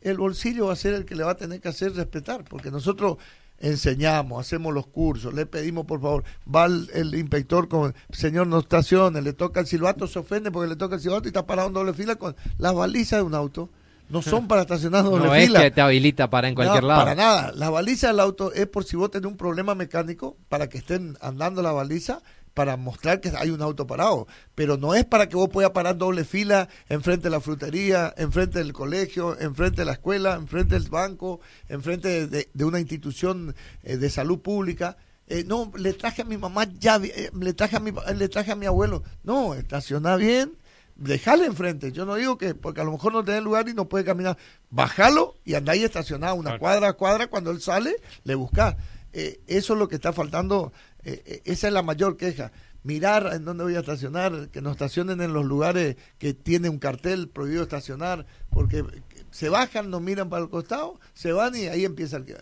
el 0.00 0.16
bolsillo 0.16 0.68
va 0.68 0.72
a 0.72 0.76
ser 0.76 0.94
el 0.94 1.04
que 1.04 1.16
le 1.16 1.24
va 1.24 1.32
a 1.32 1.36
tener 1.36 1.60
que 1.60 1.68
hacer 1.68 1.94
respetar, 1.94 2.44
porque 2.44 2.70
nosotros 2.70 3.18
enseñamos, 3.58 4.40
hacemos 4.40 4.72
los 4.72 4.86
cursos, 4.86 5.34
le 5.34 5.44
pedimos 5.44 5.84
por 5.84 6.00
favor, 6.00 6.24
va 6.52 6.64
el, 6.64 7.14
inspector 7.14 7.68
con, 7.68 7.94
señor 8.10 8.46
no 8.46 8.60
estacione, 8.60 9.20
le 9.20 9.34
toca 9.34 9.60
el 9.60 9.66
silbato, 9.66 10.06
se 10.06 10.18
ofende 10.18 10.50
porque 10.50 10.70
le 10.70 10.76
toca 10.76 10.94
el 10.94 11.02
silbato 11.02 11.24
y 11.24 11.28
está 11.28 11.44
parado 11.44 11.68
en 11.68 11.74
doble 11.74 11.92
fila 11.92 12.16
con 12.16 12.36
las 12.56 12.74
balizas 12.74 13.18
de 13.18 13.24
un 13.24 13.34
auto. 13.34 13.68
No 14.08 14.22
son 14.22 14.46
para 14.48 14.62
estacionar 14.62 15.04
doble 15.04 15.24
fila. 15.24 15.58
No 15.58 15.64
es 15.64 15.64
que 15.64 15.70
te 15.70 15.80
habilita 15.80 16.30
para 16.30 16.48
en 16.48 16.54
cualquier 16.54 16.84
lado. 16.84 17.00
Para 17.00 17.14
nada. 17.14 17.52
Las 17.54 17.70
balizas 17.70 18.10
del 18.10 18.20
auto 18.20 18.52
es 18.52 18.66
por 18.66 18.84
si 18.84 18.96
vos 18.96 19.10
tenés 19.10 19.30
un 19.30 19.36
problema 19.36 19.74
mecánico, 19.74 20.36
para 20.48 20.68
que 20.68 20.78
estén 20.78 21.16
andando 21.20 21.62
la 21.62 21.72
baliza 21.72 22.22
para 22.56 22.78
mostrar 22.78 23.20
que 23.20 23.30
hay 23.36 23.50
un 23.50 23.60
auto 23.60 23.86
parado, 23.86 24.26
pero 24.54 24.78
no 24.78 24.94
es 24.94 25.04
para 25.04 25.28
que 25.28 25.36
vos 25.36 25.50
puedas 25.50 25.72
parar 25.72 25.98
doble 25.98 26.24
fila 26.24 26.70
enfrente 26.88 27.24
de 27.24 27.30
la 27.30 27.40
frutería, 27.42 28.14
enfrente 28.16 28.60
del 28.60 28.72
colegio, 28.72 29.38
enfrente 29.38 29.82
de 29.82 29.84
la 29.84 29.92
escuela, 29.92 30.36
enfrente 30.36 30.74
del 30.74 30.88
banco, 30.88 31.40
enfrente 31.68 32.26
de, 32.26 32.48
de 32.50 32.64
una 32.64 32.80
institución 32.80 33.54
eh, 33.82 33.98
de 33.98 34.08
salud 34.08 34.38
pública. 34.38 34.96
Eh, 35.28 35.44
no, 35.46 35.70
le 35.76 35.92
traje 35.92 36.22
a 36.22 36.24
mi 36.24 36.38
mamá 36.38 36.66
ya, 36.78 36.96
eh, 36.96 37.30
le 37.38 37.52
traje 37.52 37.76
a 37.76 37.80
mi, 37.80 37.92
le 38.16 38.28
traje 38.30 38.52
a 38.52 38.56
mi 38.56 38.64
abuelo. 38.64 39.02
No, 39.22 39.52
estaciona 39.52 40.16
bien, 40.16 40.56
dejale 40.96 41.46
enfrente. 41.46 41.92
Yo 41.92 42.04
no 42.06 42.16
digo 42.16 42.38
que, 42.38 42.54
porque 42.54 42.80
a 42.80 42.84
lo 42.84 42.92
mejor 42.92 43.12
no 43.12 43.24
tiene 43.24 43.40
lugar 43.40 43.68
y 43.68 43.74
no 43.74 43.88
puede 43.88 44.04
caminar. 44.04 44.36
Bájalo 44.70 45.36
y 45.44 45.54
anda 45.54 45.72
ahí 45.72 45.84
estacionado 45.84 46.34
una 46.34 46.58
cuadra 46.58 46.88
a 46.88 46.92
cuadra. 46.94 47.28
Cuando 47.28 47.50
él 47.50 47.60
sale, 47.60 47.96
le 48.24 48.34
busca. 48.34 48.76
eso 49.12 49.72
es 49.72 49.78
lo 49.78 49.88
que 49.88 49.94
está 49.94 50.12
faltando 50.12 50.72
eh, 51.06 51.22
eh, 51.24 51.42
esa 51.44 51.68
es 51.68 51.72
la 51.72 51.82
mayor 51.82 52.16
queja. 52.16 52.50
Mirar 52.82 53.30
en 53.32 53.44
dónde 53.44 53.62
voy 53.62 53.76
a 53.76 53.80
estacionar, 53.80 54.48
que 54.48 54.60
no 54.60 54.72
estacionen 54.72 55.20
en 55.20 55.32
los 55.32 55.44
lugares 55.44 55.96
que 56.18 56.34
tiene 56.34 56.68
un 56.68 56.78
cartel 56.78 57.28
prohibido 57.28 57.62
estacionar, 57.62 58.26
porque 58.50 58.84
se 59.30 59.48
bajan, 59.48 59.88
no 59.88 60.00
miran 60.00 60.28
para 60.28 60.42
el 60.42 60.50
costado, 60.50 60.98
se 61.14 61.32
van 61.32 61.54
y 61.54 61.66
ahí 61.66 61.84
empieza 61.84 62.16
el 62.16 62.24
que... 62.24 62.36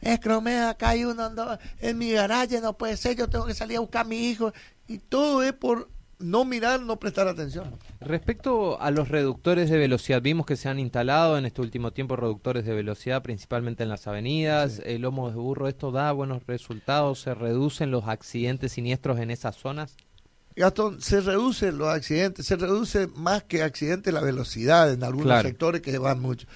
Es 0.00 0.20
que 0.20 0.30
acá 0.30 0.90
hay 0.90 1.04
uno 1.04 1.58
en 1.80 1.98
mi 1.98 2.12
garaje, 2.12 2.60
no 2.60 2.76
puede 2.76 2.96
ser, 2.96 3.16
yo 3.16 3.28
tengo 3.28 3.46
que 3.46 3.54
salir 3.54 3.78
a 3.78 3.80
buscar 3.80 4.02
a 4.02 4.08
mi 4.08 4.28
hijo. 4.28 4.52
Y 4.86 4.98
todo 4.98 5.42
es 5.42 5.52
por 5.52 5.88
no 6.18 6.44
mirar, 6.44 6.80
no 6.80 6.98
prestar 6.98 7.28
atención. 7.28 7.76
Respecto 8.00 8.80
a 8.80 8.90
los 8.90 9.08
reductores 9.08 9.70
de 9.70 9.78
velocidad, 9.78 10.22
vimos 10.22 10.46
que 10.46 10.56
se 10.56 10.68
han 10.68 10.78
instalado 10.78 11.36
en 11.38 11.46
este 11.46 11.60
último 11.60 11.92
tiempo 11.92 12.16
reductores 12.16 12.64
de 12.64 12.74
velocidad, 12.74 13.22
principalmente 13.22 13.82
en 13.82 13.88
las 13.88 14.06
avenidas, 14.06 14.80
el 14.84 15.02
lomo 15.02 15.30
de 15.30 15.36
burro, 15.36 15.68
¿esto 15.68 15.92
da 15.92 16.12
buenos 16.12 16.46
resultados? 16.46 17.20
¿Se 17.20 17.34
reducen 17.34 17.90
los 17.90 18.08
accidentes 18.08 18.72
siniestros 18.72 19.18
en 19.18 19.30
esas 19.30 19.56
zonas? 19.56 19.96
Gastón, 20.56 21.02
se 21.02 21.20
reducen 21.20 21.76
los 21.76 21.88
accidentes, 21.88 22.46
se 22.46 22.56
reduce 22.56 23.08
más 23.08 23.42
que 23.44 23.62
accidentes 23.62 24.12
la 24.12 24.22
velocidad 24.22 24.90
en 24.90 25.04
algunos 25.04 25.42
sectores 25.42 25.82
que 25.82 25.98
van 25.98 26.20
mucho. 26.20 26.46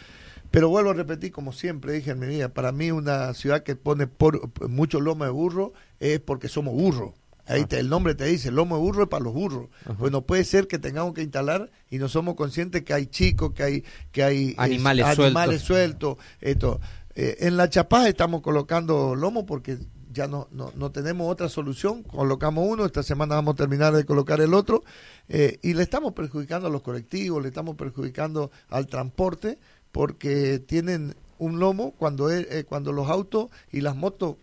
Pero 0.51 0.69
vuelvo 0.69 0.91
a 0.91 0.95
repetir, 0.95 1.31
como 1.31 1.53
siempre 1.53 1.93
dije 1.93 2.11
en 2.11 2.19
mi 2.19 2.27
vida, 2.27 2.49
para 2.49 2.73
mí 2.73 2.91
una 2.91 3.33
ciudad 3.35 3.63
que 3.63 3.77
pone 3.77 4.07
por, 4.07 4.51
mucho 4.69 5.01
lomo 5.01 5.25
de 5.25 5.31
burro 5.31 5.75
es 6.01 6.19
porque 6.19 6.49
somos 6.49 6.75
burros. 6.75 7.13
Ahí 7.51 7.67
el 7.71 7.89
nombre 7.89 8.15
te 8.15 8.27
dice, 8.27 8.53
lomo 8.53 8.77
de 8.77 8.83
burro 8.83 9.03
es 9.03 9.09
para 9.09 9.25
los 9.25 9.35
burros. 9.35 9.69
Pues 9.99 10.13
no 10.13 10.23
puede 10.23 10.45
ser 10.45 10.69
que 10.69 10.79
tengamos 10.79 11.15
que 11.15 11.23
instalar 11.23 11.71
y 11.91 11.99
no 11.99 12.09
somos 12.09 12.37
conscientes 12.37 12.85
que 12.85 12.95
hay 12.95 13.07
chicos, 13.07 13.53
que 13.53 13.63
hay 13.65 13.85
que 14.13 14.23
hay 14.23 14.55
animales, 14.57 15.61
sueltos. 15.61 16.17
Esto. 16.41 16.81
Eh, 17.17 17.39
en 17.41 17.57
la 17.57 17.69
Chapaz 17.69 18.07
estamos 18.07 18.41
colocando 18.41 19.17
lomo 19.17 19.47
porque 19.47 19.79
ya 20.13 20.29
no, 20.29 20.49
no, 20.53 20.91
tenemos 20.93 21.31
otra 21.31 21.49
solución. 21.49 22.05
Colocamos 22.05 22.67
uno, 22.69 22.85
esta 22.85 23.03
semana 23.03 23.35
vamos 23.35 23.55
a 23.55 23.57
terminar 23.57 23.95
de 23.95 24.05
colocar 24.05 24.41
el 24.41 24.55
otro 24.55 24.85
eh, 25.29 25.59
y 25.63 25.75
le 25.75 25.83
estamos 25.83 26.13
perjudicando 26.13 26.69
a 26.69 26.71
los 26.71 26.83
colectivos, 26.83 27.43
le 27.43 27.49
estamos 27.49 27.77
perjudicando 27.77 28.53
al 28.69 28.87
transporte 28.87 29.59
porque 29.91 30.61
tienen 30.61 31.17
un 31.39 31.59
lomo 31.59 31.93
cuando, 31.93 32.31
eh, 32.31 32.65
cuando 32.69 32.93
los 32.93 33.09
autos 33.09 33.51
y 33.73 33.81
las 33.81 33.97
motos 33.97 34.37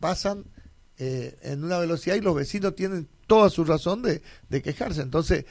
pasan 0.00 0.44
eh, 1.02 1.38
en 1.40 1.64
una 1.64 1.78
velocidad 1.78 2.16
y 2.16 2.20
los 2.20 2.34
vecinos 2.34 2.76
tienen 2.76 3.08
toda 3.26 3.48
su 3.48 3.64
razón 3.64 4.02
de, 4.02 4.20
quejarse. 4.60 5.00
Entonces, 5.00 5.46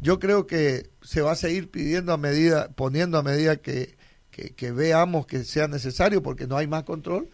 yo 0.00 0.18
creo 0.18 0.48
que 0.48 0.90
se 1.02 1.20
va 1.20 1.30
a 1.30 1.36
seguir 1.36 1.70
pidiendo 1.70 2.12
a 2.12 2.16
medida, 2.16 2.68
poniendo 2.70 3.16
a 3.16 3.22
medida 3.22 3.58
que, 3.58 3.96
que, 4.32 4.72
veamos 4.72 5.24
que 5.28 5.44
sea 5.44 5.68
necesario, 5.68 6.20
porque 6.20 6.48
no 6.48 6.56
hay 6.56 6.66
más 6.66 6.82
control. 6.82 7.28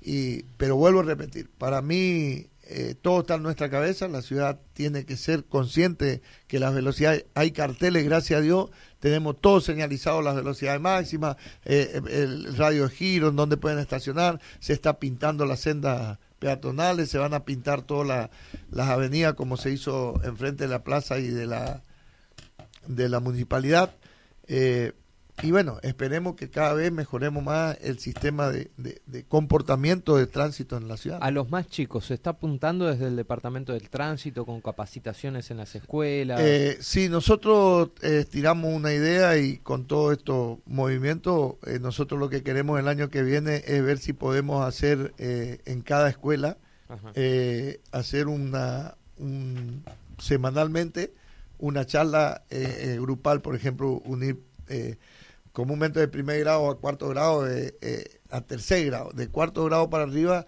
Y, 0.00 0.44
pero 0.58 0.76
vuelvo 0.76 1.00
a 1.00 1.02
repetir, 1.02 1.50
para 1.50 1.82
mí 1.82 2.46
eh, 2.62 2.94
todo 3.02 3.22
está 3.22 3.34
en 3.34 3.42
nuestra 3.42 3.68
cabeza, 3.68 4.06
la 4.06 4.22
ciudad 4.22 4.60
tiene 4.72 5.04
que 5.04 5.16
ser 5.16 5.44
consciente 5.44 6.22
que 6.46 6.60
las 6.60 6.72
velocidades, 6.72 7.24
hay 7.34 7.50
carteles, 7.50 8.04
gracias 8.04 8.38
a 8.38 8.42
Dios, 8.42 8.70
tenemos 9.00 9.40
todo 9.40 9.60
señalizado 9.60 10.22
las 10.22 10.36
velocidades 10.36 10.80
máximas, 10.80 11.36
eh, 11.64 12.00
el 12.08 12.56
radio 12.56 12.84
de 12.84 12.94
giro, 12.94 13.30
en 13.30 13.34
donde 13.36 13.56
pueden 13.56 13.80
estacionar, 13.80 14.40
se 14.60 14.72
está 14.72 15.00
pintando 15.00 15.46
la 15.46 15.56
senda 15.56 16.20
peatonales, 16.38 17.10
se 17.10 17.18
van 17.18 17.34
a 17.34 17.44
pintar 17.44 17.82
todas 17.82 18.30
las 18.70 18.88
avenidas 18.88 19.34
como 19.34 19.56
se 19.56 19.70
hizo 19.70 20.20
enfrente 20.24 20.64
de 20.64 20.70
la 20.70 20.84
plaza 20.84 21.18
y 21.18 21.28
de 21.28 21.46
la, 21.46 21.82
de 22.86 23.08
la 23.08 23.20
municipalidad. 23.20 23.94
Eh, 24.46 24.92
y 25.42 25.52
bueno, 25.52 25.78
esperemos 25.82 26.34
que 26.34 26.50
cada 26.50 26.74
vez 26.74 26.90
mejoremos 26.90 27.44
más 27.44 27.78
el 27.80 28.00
sistema 28.00 28.50
de, 28.50 28.70
comportamiento 29.28 30.16
de 30.16 30.26
tránsito 30.26 30.76
en 30.76 30.88
la 30.88 30.96
ciudad. 30.96 31.18
A 31.22 31.30
los 31.30 31.48
más 31.48 31.68
chicos, 31.68 32.06
¿se 32.06 32.14
está 32.14 32.30
apuntando 32.30 32.86
desde 32.86 33.06
el 33.06 33.14
Departamento 33.14 33.72
del 33.72 33.88
Tránsito 33.88 34.44
con 34.44 34.60
capacitaciones 34.60 35.50
en 35.52 35.58
las 35.58 35.74
escuelas? 35.76 36.40
Eh, 36.42 36.78
sí, 36.80 37.08
nosotros 37.08 37.90
eh, 38.02 38.26
tiramos 38.28 38.74
una 38.74 38.92
idea 38.92 39.38
y 39.38 39.58
con 39.58 39.86
todo 39.86 40.10
estos 40.10 40.58
movimientos, 40.66 41.54
eh, 41.66 41.78
nosotros 41.78 42.18
lo 42.18 42.28
que 42.28 42.42
queremos 42.42 42.80
el 42.80 42.88
año 42.88 43.08
que 43.08 43.22
viene 43.22 43.62
es 43.66 43.82
ver 43.84 43.98
si 43.98 44.12
podemos 44.12 44.66
hacer 44.66 45.14
eh, 45.18 45.60
en 45.66 45.82
cada 45.82 46.08
escuela, 46.08 46.58
hacer 47.92 48.28
una 48.28 48.96
semanalmente 50.18 51.12
una 51.58 51.84
charla 51.84 52.44
grupal, 52.98 53.42
por 53.42 53.54
ejemplo, 53.54 54.00
unir 54.04 54.40
comúnmente 55.58 55.98
de 55.98 56.06
primer 56.06 56.38
grado 56.38 56.70
a 56.70 56.78
cuarto 56.78 57.08
grado, 57.08 57.44
eh, 57.50 58.20
a 58.30 58.42
tercer 58.42 58.86
grado. 58.86 59.10
De 59.10 59.26
cuarto 59.26 59.64
grado 59.64 59.90
para 59.90 60.04
arriba, 60.04 60.46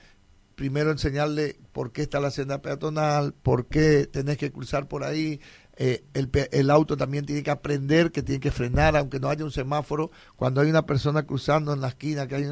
primero 0.54 0.92
enseñarle 0.92 1.56
por 1.72 1.90
qué 1.90 2.02
está 2.02 2.20
la 2.20 2.30
senda 2.30 2.62
peatonal, 2.62 3.34
por 3.34 3.66
qué 3.66 4.06
tenés 4.06 4.38
que 4.38 4.52
cruzar 4.52 4.86
por 4.86 5.02
ahí. 5.02 5.40
Eh, 5.76 6.04
el, 6.14 6.30
el, 6.52 6.70
auto 6.70 6.96
también 6.96 7.26
tiene 7.26 7.42
que 7.42 7.50
aprender 7.50 8.12
que 8.12 8.22
tiene 8.22 8.38
que 8.38 8.52
frenar, 8.52 8.96
aunque 8.96 9.18
no 9.18 9.28
haya 9.28 9.44
un 9.44 9.50
semáforo. 9.50 10.12
Cuando 10.36 10.60
hay 10.60 10.70
una 10.70 10.86
persona 10.86 11.24
cruzando 11.24 11.72
en 11.72 11.80
la 11.80 11.88
esquina, 11.88 12.28
que 12.28 12.36
hay 12.36 12.46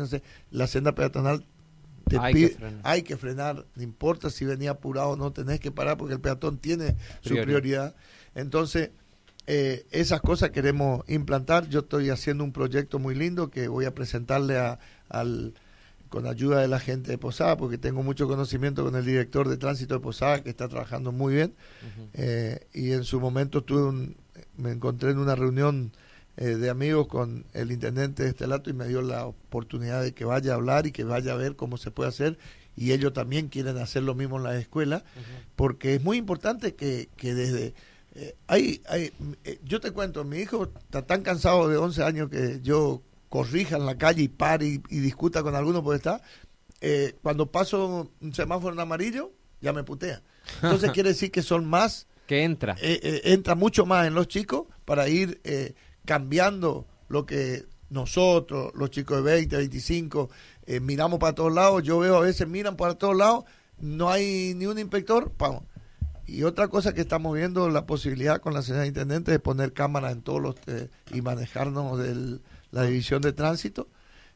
la 0.50 0.66
senda 0.66 0.96
peatonal 0.96 1.46
te 2.08 2.18
hay, 2.18 2.34
que 2.34 2.56
hay 2.82 3.02
que 3.02 3.16
frenar, 3.16 3.66
no 3.76 3.82
importa 3.84 4.30
si 4.30 4.44
venía 4.44 4.72
apurado 4.72 5.10
o 5.10 5.16
no, 5.16 5.32
tenés 5.32 5.60
que 5.60 5.70
parar 5.70 5.96
porque 5.96 6.14
el 6.14 6.20
peatón 6.20 6.58
tiene 6.58 6.96
su 7.20 7.36
prioridad. 7.36 7.94
Entonces, 8.34 8.90
eh, 9.50 9.86
esas 9.92 10.20
cosas 10.20 10.50
queremos 10.50 11.08
implantar. 11.08 11.70
Yo 11.70 11.80
estoy 11.80 12.10
haciendo 12.10 12.44
un 12.44 12.52
proyecto 12.52 12.98
muy 12.98 13.14
lindo 13.14 13.50
que 13.50 13.66
voy 13.68 13.86
a 13.86 13.94
presentarle 13.94 14.58
a, 14.58 14.78
al, 15.08 15.54
con 16.10 16.26
ayuda 16.26 16.60
de 16.60 16.68
la 16.68 16.78
gente 16.78 17.10
de 17.10 17.16
Posada, 17.16 17.56
porque 17.56 17.78
tengo 17.78 18.02
mucho 18.02 18.28
conocimiento 18.28 18.84
con 18.84 18.94
el 18.94 19.06
director 19.06 19.48
de 19.48 19.56
tránsito 19.56 19.94
de 19.94 20.00
Posada, 20.00 20.42
que 20.42 20.50
está 20.50 20.68
trabajando 20.68 21.12
muy 21.12 21.34
bien. 21.34 21.54
Eh, 22.12 22.66
y 22.74 22.92
en 22.92 23.04
su 23.04 23.20
momento 23.20 23.64
tuve 23.64 24.14
me 24.58 24.70
encontré 24.70 25.12
en 25.12 25.18
una 25.18 25.34
reunión 25.34 25.92
eh, 26.36 26.56
de 26.56 26.68
amigos 26.68 27.06
con 27.06 27.46
el 27.54 27.72
intendente 27.72 28.24
de 28.24 28.28
Estelato 28.28 28.68
y 28.68 28.74
me 28.74 28.86
dio 28.86 29.00
la 29.00 29.24
oportunidad 29.24 30.02
de 30.02 30.12
que 30.12 30.26
vaya 30.26 30.52
a 30.52 30.56
hablar 30.56 30.86
y 30.86 30.92
que 30.92 31.04
vaya 31.04 31.32
a 31.32 31.36
ver 31.36 31.56
cómo 31.56 31.78
se 31.78 31.90
puede 31.90 32.10
hacer. 32.10 32.38
Y 32.76 32.92
ellos 32.92 33.14
también 33.14 33.48
quieren 33.48 33.78
hacer 33.78 34.02
lo 34.02 34.14
mismo 34.14 34.36
en 34.36 34.42
la 34.42 34.58
escuela, 34.58 35.04
porque 35.56 35.94
es 35.94 36.04
muy 36.04 36.18
importante 36.18 36.74
que, 36.74 37.08
que 37.16 37.34
desde 37.34 37.74
eh, 38.20 38.34
hay, 38.48 38.82
hay, 38.88 39.12
eh, 39.44 39.60
yo 39.62 39.80
te 39.80 39.92
cuento, 39.92 40.24
mi 40.24 40.38
hijo 40.38 40.64
está 40.64 41.06
tan 41.06 41.22
cansado 41.22 41.68
de 41.68 41.76
11 41.76 42.02
años 42.02 42.28
que 42.28 42.58
yo 42.62 43.00
corrija 43.28 43.76
en 43.76 43.86
la 43.86 43.96
calle 43.96 44.24
y 44.24 44.28
pare 44.28 44.66
y, 44.66 44.78
discuta 44.98 45.44
con 45.44 45.54
alguno 45.54 45.84
porque 45.84 45.98
está. 45.98 46.20
Eh, 46.80 47.14
cuando 47.22 47.52
paso 47.52 48.10
un 48.20 48.34
semáforo 48.34 48.74
en 48.74 48.80
amarillo, 48.80 49.30
ya 49.60 49.72
me 49.72 49.84
putea. 49.84 50.20
Entonces 50.62 50.90
quiere 50.94 51.10
decir 51.10 51.30
que 51.30 51.42
son 51.42 51.64
más. 51.64 52.08
Que 52.26 52.42
entra. 52.42 52.76
entra 52.80 53.54
mucho 53.54 53.86
más 53.86 54.08
en 54.08 54.14
los 54.14 54.26
chicos 54.26 54.66
para 54.84 55.08
ir 55.08 55.40
cambiando 56.04 56.86
lo 57.08 57.24
que 57.24 57.64
nosotros, 57.88 58.72
los 58.74 58.90
chicos 58.90 59.24
de 59.24 59.32
20, 59.32 59.56
25, 59.56 60.28
miramos 60.82 61.20
para 61.20 61.34
todos 61.34 61.54
lados. 61.54 61.84
Yo 61.84 62.00
veo 62.00 62.16
a 62.16 62.20
veces 62.20 62.46
miran 62.46 62.76
para 62.76 62.96
todos 62.96 63.16
lados 63.16 63.44
no 63.80 64.10
hay 64.10 64.54
ni 64.54 64.66
un 64.66 64.78
inspector, 64.78 65.32
vamos. 65.38 65.62
Y 66.28 66.42
otra 66.42 66.68
cosa 66.68 66.92
que 66.92 67.00
estamos 67.00 67.34
viendo, 67.34 67.70
la 67.70 67.86
posibilidad 67.86 68.42
con 68.42 68.52
la 68.52 68.60
señora 68.60 68.86
intendente 68.86 69.32
de 69.32 69.38
poner 69.38 69.72
cámaras 69.72 70.12
en 70.12 70.20
todos 70.20 70.42
los 70.42 70.56
eh, 70.66 70.90
y 71.14 71.22
manejarnos 71.22 71.98
de 71.98 72.38
la 72.70 72.82
división 72.82 73.22
de 73.22 73.32
tránsito. 73.32 73.88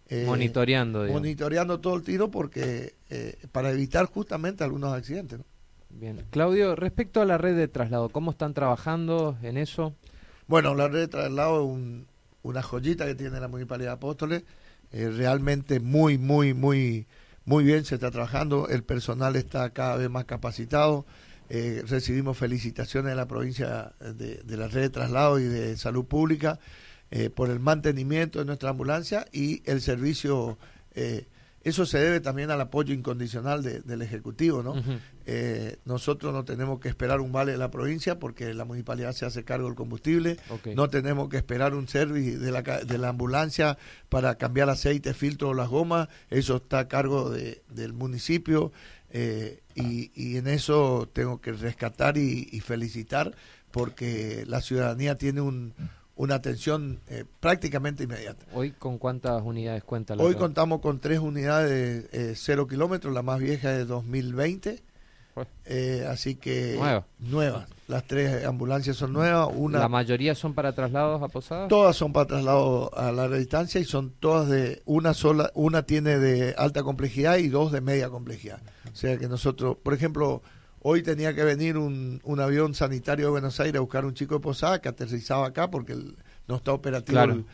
Eh, 0.08 0.24
monitoreando. 0.26 1.04
Monitoreando 1.04 1.80
todo 1.80 1.96
el 1.96 2.02
tiro 2.02 2.30
porque 2.30 2.94
eh, 3.10 3.36
para 3.52 3.72
evitar 3.72 4.06
justamente 4.06 4.64
algunos 4.64 4.94
accidentes. 4.94 5.40
Bien. 5.90 6.24
Claudio, 6.30 6.74
respecto 6.76 7.20
a 7.20 7.26
la 7.26 7.36
red 7.36 7.54
de 7.54 7.68
traslado, 7.68 8.08
¿cómo 8.08 8.30
están 8.30 8.54
trabajando 8.54 9.36
en 9.42 9.58
eso? 9.58 9.94
Bueno, 10.48 10.74
la 10.74 10.88
red 10.88 11.00
de 11.00 11.08
traslado 11.08 11.76
es 11.76 12.06
una 12.42 12.62
joyita 12.62 13.04
que 13.04 13.14
tiene 13.14 13.38
la 13.38 13.48
Municipalidad 13.48 13.90
de 13.90 13.96
Apóstoles. 13.96 14.44
realmente 14.92 15.78
muy, 15.78 16.16
muy, 16.16 16.54
muy, 16.54 17.06
muy 17.44 17.64
bien 17.64 17.84
se 17.84 17.96
está 17.96 18.10
trabajando. 18.10 18.66
El 18.68 18.82
personal 18.82 19.36
está 19.36 19.68
cada 19.70 19.96
vez 19.96 20.08
más 20.08 20.24
capacitado. 20.24 21.04
Eh, 21.54 21.84
recibimos 21.86 22.38
felicitaciones 22.38 23.10
de 23.10 23.14
la 23.14 23.28
provincia 23.28 23.92
de, 24.00 24.56
la 24.56 24.68
red 24.68 24.80
de 24.80 24.88
traslado 24.88 25.38
y 25.38 25.44
de 25.44 25.76
salud 25.76 26.06
pública 26.06 26.58
eh, 27.10 27.28
por 27.28 27.50
el 27.50 27.60
mantenimiento 27.60 28.38
de 28.38 28.46
nuestra 28.46 28.70
ambulancia 28.70 29.26
y 29.32 29.60
el 29.66 29.82
servicio. 29.82 30.56
Eh, 30.94 31.26
eso 31.62 31.84
se 31.84 31.98
debe 31.98 32.20
también 32.20 32.50
al 32.50 32.60
apoyo 32.62 32.94
incondicional 32.94 33.62
del 33.62 34.02
Ejecutivo, 34.02 34.62
¿no? 34.62 34.74
nosotros 35.84 36.32
no 36.32 36.44
tenemos 36.44 36.80
que 36.80 36.88
esperar 36.88 37.20
un 37.20 37.30
vale 37.30 37.52
de 37.52 37.58
la 37.58 37.70
provincia 37.70 38.18
porque 38.18 38.52
la 38.52 38.64
municipalidad 38.64 39.12
se 39.12 39.26
hace 39.26 39.44
cargo 39.44 39.68
del 39.68 39.76
combustible, 39.76 40.38
no 40.74 40.88
tenemos 40.88 41.28
que 41.28 41.36
esperar 41.36 41.74
un 41.74 41.86
servicio 41.86 42.40
de 42.40 42.50
la, 42.50 42.62
de 42.62 42.98
la 42.98 43.10
ambulancia 43.10 43.78
para 44.08 44.36
cambiar 44.38 44.70
aceite, 44.70 45.14
filtro 45.14 45.50
o 45.50 45.54
las 45.54 45.68
gomas, 45.68 46.08
eso 46.30 46.56
está 46.56 46.80
a 46.80 46.88
cargo 46.88 47.30
de, 47.30 47.62
del 47.68 47.92
municipio. 47.92 48.72
Eh, 49.14 49.60
y, 49.74 50.36
en 50.38 50.48
eso 50.48 51.06
tengo 51.12 51.40
que 51.40 51.52
rescatar 51.52 52.16
y, 52.16 52.60
felicitar 52.60 53.34
porque 53.70 54.44
la 54.46 54.60
ciudadanía 54.60 55.18
tiene 55.18 55.42
un, 55.42 55.74
una 56.16 56.36
atención 56.36 57.00
eh, 57.08 57.24
prácticamente 57.40 58.04
inmediata. 58.04 58.46
¿Hoy 58.54 58.72
con 58.72 58.98
cuántas 58.98 59.42
unidades 59.42 59.84
cuenta 59.84 60.16
la 60.16 60.22
Hoy 60.22 60.34
contamos 60.34 60.80
con 60.80 60.98
tres 60.98 61.18
unidades 61.18 62.10
de 62.10 62.30
eh, 62.30 62.34
cero 62.36 62.66
kilómetros, 62.66 63.12
la 63.12 63.22
más 63.22 63.38
vieja 63.38 63.72
es 63.72 63.78
de 63.78 63.84
2020 63.84 64.82
eh, 65.64 66.06
así 66.08 66.34
que 66.34 66.78
nuevas. 67.18 67.68
Las 67.88 68.06
tres 68.06 68.44
ambulancias 68.44 68.96
son 68.96 69.12
nuevas. 69.12 69.50
Una, 69.54 69.78
¿La 69.78 69.88
mayoría 69.88 70.34
son 70.34 70.54
para 70.54 70.72
traslados 70.72 71.22
a 71.22 71.28
Posadas? 71.28 71.68
Todas 71.68 71.94
son 71.96 72.12
para 72.12 72.26
traslados 72.26 72.90
a 72.94 73.12
larga 73.12 73.36
distancia 73.36 73.80
y 73.80 73.84
son 73.84 74.10
todas 74.18 74.48
de 74.48 74.82
una 74.86 75.14
sola. 75.14 75.50
Una 75.54 75.82
tiene 75.82 76.18
de 76.18 76.54
alta 76.56 76.82
complejidad 76.82 77.36
y 77.36 77.48
dos 77.48 77.72
de 77.72 77.80
media 77.80 78.08
complejidad. 78.08 78.60
O 78.92 78.96
sea 78.96 79.18
que 79.18 79.28
nosotros, 79.28 79.76
por 79.82 79.94
ejemplo, 79.94 80.42
hoy 80.80 81.02
tenía 81.02 81.34
que 81.34 81.44
venir 81.44 81.76
un, 81.76 82.20
un 82.24 82.40
avión 82.40 82.74
sanitario 82.74 83.26
de 83.26 83.30
Buenos 83.30 83.60
Aires 83.60 83.76
a 83.76 83.80
buscar 83.80 84.04
un 84.04 84.14
chico 84.14 84.34
de 84.34 84.40
Posada 84.40 84.80
que 84.80 84.88
aterrizaba 84.88 85.46
acá 85.46 85.70
porque 85.70 85.96
no 86.48 86.56
está 86.56 86.72
operativo 86.72 87.20
el, 87.22 87.44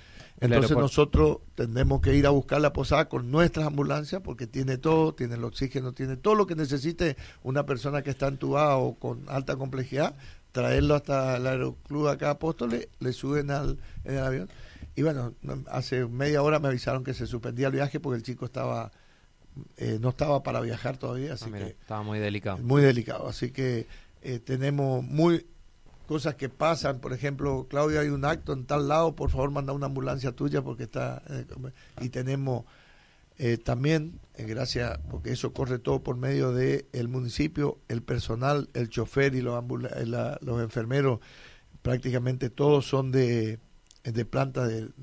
entonces 0.41 0.77
nosotros 0.77 1.39
tendremos 1.55 2.01
que 2.01 2.15
ir 2.15 2.27
a 2.27 2.31
buscar 2.31 2.61
la 2.61 2.73
posada 2.73 3.09
con 3.09 3.31
nuestras 3.31 3.67
ambulancias 3.67 4.23
porque 4.23 4.47
tiene 4.47 4.79
todo, 4.79 5.15
tiene 5.15 5.35
el 5.35 5.45
oxígeno, 5.45 5.93
tiene 5.93 6.17
todo 6.17 6.35
lo 6.35 6.47
que 6.47 6.55
necesite 6.55 7.17
una 7.43 7.67
persona 7.67 8.03
que 8.03 8.11
está 8.11 8.29
entubada 8.29 8.77
o 8.77 8.95
con 8.95 9.25
alta 9.29 9.57
complejidad, 9.57 10.15
traerlo 10.53 10.95
hasta 10.95 11.37
el 11.37 11.47
aeroclub 11.47 12.09
acá 12.09 12.31
Apóstoles, 12.31 12.89
le 13.01 13.13
suben 13.13 13.51
al, 13.51 13.79
en 14.05 14.15
el 14.15 14.23
avión. 14.23 14.49
Y 14.95 15.03
bueno, 15.03 15.35
hace 15.71 16.07
media 16.07 16.43
hora 16.43 16.59
me 16.59 16.69
avisaron 16.69 17.05
que 17.05 17.15
se 17.15 17.27
suspendía 17.27 17.69
el 17.69 17.73
viaje 17.73 18.01
porque 18.01 18.17
el 18.17 18.23
chico 18.23 18.45
estaba 18.45 18.91
eh, 19.77 19.99
no 20.01 20.11
estaba 20.11 20.43
para 20.43 20.61
viajar 20.61 20.99
todavía, 20.99 21.35
así 21.35 21.47
ah, 21.49 21.59
que 21.59 21.65
estaba 21.69 22.03
muy 22.03 22.19
delicado. 22.19 22.59
Muy 22.59 22.83
delicado, 22.83 23.29
así 23.29 23.51
que 23.51 23.87
eh, 24.23 24.39
tenemos 24.39 25.03
muy 25.03 25.47
cosas 26.09 26.37
que 26.37 26.49
pasan, 26.49 27.01
por 27.01 27.13
ejemplo, 27.13 27.67
Claudia, 27.69 28.01
hay 28.01 28.09
un 28.09 28.25
acto 28.25 28.55
en 28.55 28.65
tal 28.65 28.89
lado, 28.89 29.15
por 29.15 29.29
favor 29.29 29.51
manda 29.51 29.75
una 29.75 29.87
ambulancia 29.87 30.33
tuya 30.33 30.63
porque 30.63 30.85
está... 30.85 31.23
Eh, 31.29 31.45
y 32.01 32.09
tenemos 32.09 32.65
eh, 33.37 33.59
también, 33.59 34.19
eh, 34.35 34.45
gracias, 34.45 34.99
porque 35.11 35.33
eso 35.33 35.53
corre 35.53 35.79
todo 35.79 36.03
por 36.03 36.17
medio 36.17 36.53
del 36.53 36.87
el 36.93 37.09
municipio, 37.09 37.79
el 37.89 38.03
personal, 38.03 38.71
el 38.73 38.89
chofer 38.89 39.35
y 39.35 39.43
los, 39.43 39.63
los 40.41 40.63
enfermeros, 40.63 41.21
prácticamente 41.83 42.49
todos 42.49 42.89
son 42.89 43.13
de, 43.13 43.61
de 44.03 44.25
planta 44.25 44.67
del, 44.67 44.95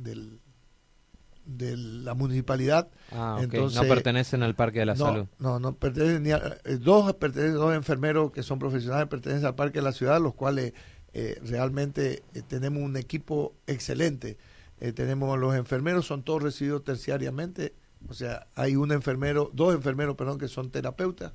de 1.46 1.78
la 1.78 2.16
municipalidad. 2.16 2.90
Ah, 3.12 3.38
Entonces, 3.42 3.80
no 3.80 3.88
pertenecen 3.88 4.42
al 4.42 4.56
Parque 4.56 4.80
de 4.80 4.88
la 4.88 4.96
Salud. 4.96 5.28
No, 5.38 5.60
no 5.60 5.76
pertenecen 5.76 6.24
ni 6.24 6.32
dos, 6.80 7.14
pertenecen, 7.14 7.54
dos 7.54 7.76
enfermeros 7.76 8.32
que 8.32 8.42
son 8.42 8.58
profesionales 8.58 9.08
pertenecen 9.08 9.46
al 9.46 9.56
Parque 9.56 9.80
de 9.80 9.84
la 9.84 9.92
Ciudad, 9.92 10.20
los 10.20 10.34
cuales 10.34 10.74
eh, 11.18 11.40
realmente 11.46 12.24
eh, 12.34 12.42
tenemos 12.46 12.84
un 12.84 12.98
equipo 12.98 13.56
excelente. 13.68 14.38
Eh, 14.82 14.92
tenemos 14.92 15.40
los 15.40 15.56
enfermeros, 15.56 16.06
son 16.06 16.24
todos 16.24 16.44
recibidos 16.44 16.84
terciariamente, 16.84 17.74
o 18.10 18.14
sea, 18.14 18.48
hay 18.54 18.76
un 18.76 18.92
enfermero, 18.92 19.50
dos 19.54 19.74
enfermeros, 19.74 20.18
perdón, 20.18 20.38
que 20.38 20.50
son 20.50 20.72
terapeutas, 20.72 21.32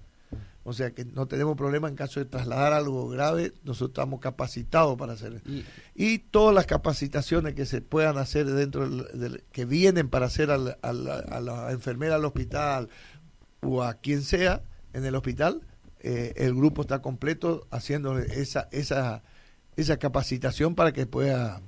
o 0.64 0.74
sea 0.74 0.90
que 0.90 1.06
no 1.06 1.26
tenemos 1.28 1.56
problema 1.56 1.88
en 1.88 1.96
caso 1.96 2.20
de 2.20 2.26
trasladar 2.26 2.74
algo 2.74 3.08
grave, 3.08 3.54
nosotros 3.64 3.92
estamos 3.92 4.20
capacitados 4.20 4.98
para 4.98 5.14
hacer. 5.14 5.40
Y, 5.46 5.64
y 5.94 6.18
todas 6.18 6.54
las 6.54 6.66
capacitaciones 6.66 7.54
que 7.54 7.64
se 7.64 7.80
puedan 7.80 8.18
hacer 8.18 8.44
dentro 8.44 8.86
del, 8.86 9.44
que 9.50 9.64
vienen 9.64 10.10
para 10.10 10.26
hacer 10.26 10.50
al, 10.50 10.76
a 10.82 10.92
la 10.92 11.72
enfermera 11.72 12.16
al 12.16 12.24
hospital 12.26 12.90
o 13.62 13.82
a 13.82 13.94
quien 13.94 14.20
sea 14.20 14.62
en 14.92 15.06
el 15.06 15.14
hospital, 15.14 15.62
el 16.00 16.54
grupo 16.54 16.82
está 16.82 17.00
completo 17.00 17.66
haciendo 17.70 18.18
esa, 18.18 18.68
esa 18.72 19.22
esa 19.80 19.98
capacitación 19.98 20.74
para 20.74 20.92
que 20.92 21.06
pueda 21.06 21.60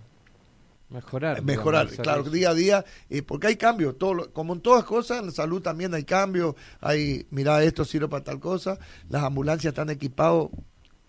mejorar. 0.92 1.42
Mejorar, 1.42 1.88
claro, 1.88 2.22
día 2.24 2.50
a 2.50 2.54
día, 2.54 2.84
eh, 3.10 3.22
porque 3.22 3.48
hay 3.48 3.56
cambios, 3.56 3.98
todo, 3.98 4.32
como 4.32 4.54
en 4.54 4.60
todas 4.60 4.84
cosas, 4.84 5.20
en 5.20 5.26
la 5.26 5.32
salud 5.32 5.62
también 5.62 5.94
hay 5.94 6.04
cambios, 6.04 6.54
hay, 6.80 7.26
mira, 7.30 7.62
esto 7.64 7.84
sirve 7.84 8.08
para 8.08 8.24
tal 8.24 8.40
cosa, 8.40 8.78
las 9.08 9.22
ambulancias 9.22 9.72
están 9.72 9.90
equipados, 9.90 10.50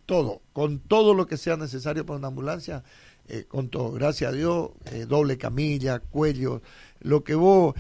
todo, 0.06 0.42
con 0.54 0.80
todo 0.80 1.13
lo 1.13 1.28
que 1.28 1.38
sea 1.38 1.58
necesario 1.58 2.06
para 2.06 2.20
una 2.20 2.28
ambulancia, 2.28 2.84
eh, 3.28 3.46
con 3.48 3.70
todo, 3.70 3.92
gracias 3.92 4.32
a 4.32 4.36
Dios, 4.36 4.72
eh, 4.86 5.06
doble 5.08 5.38
camilla, 5.38 6.00
cuello, 6.00 6.62
lo 7.02 7.24
que 7.24 7.36
vos, 7.36 7.76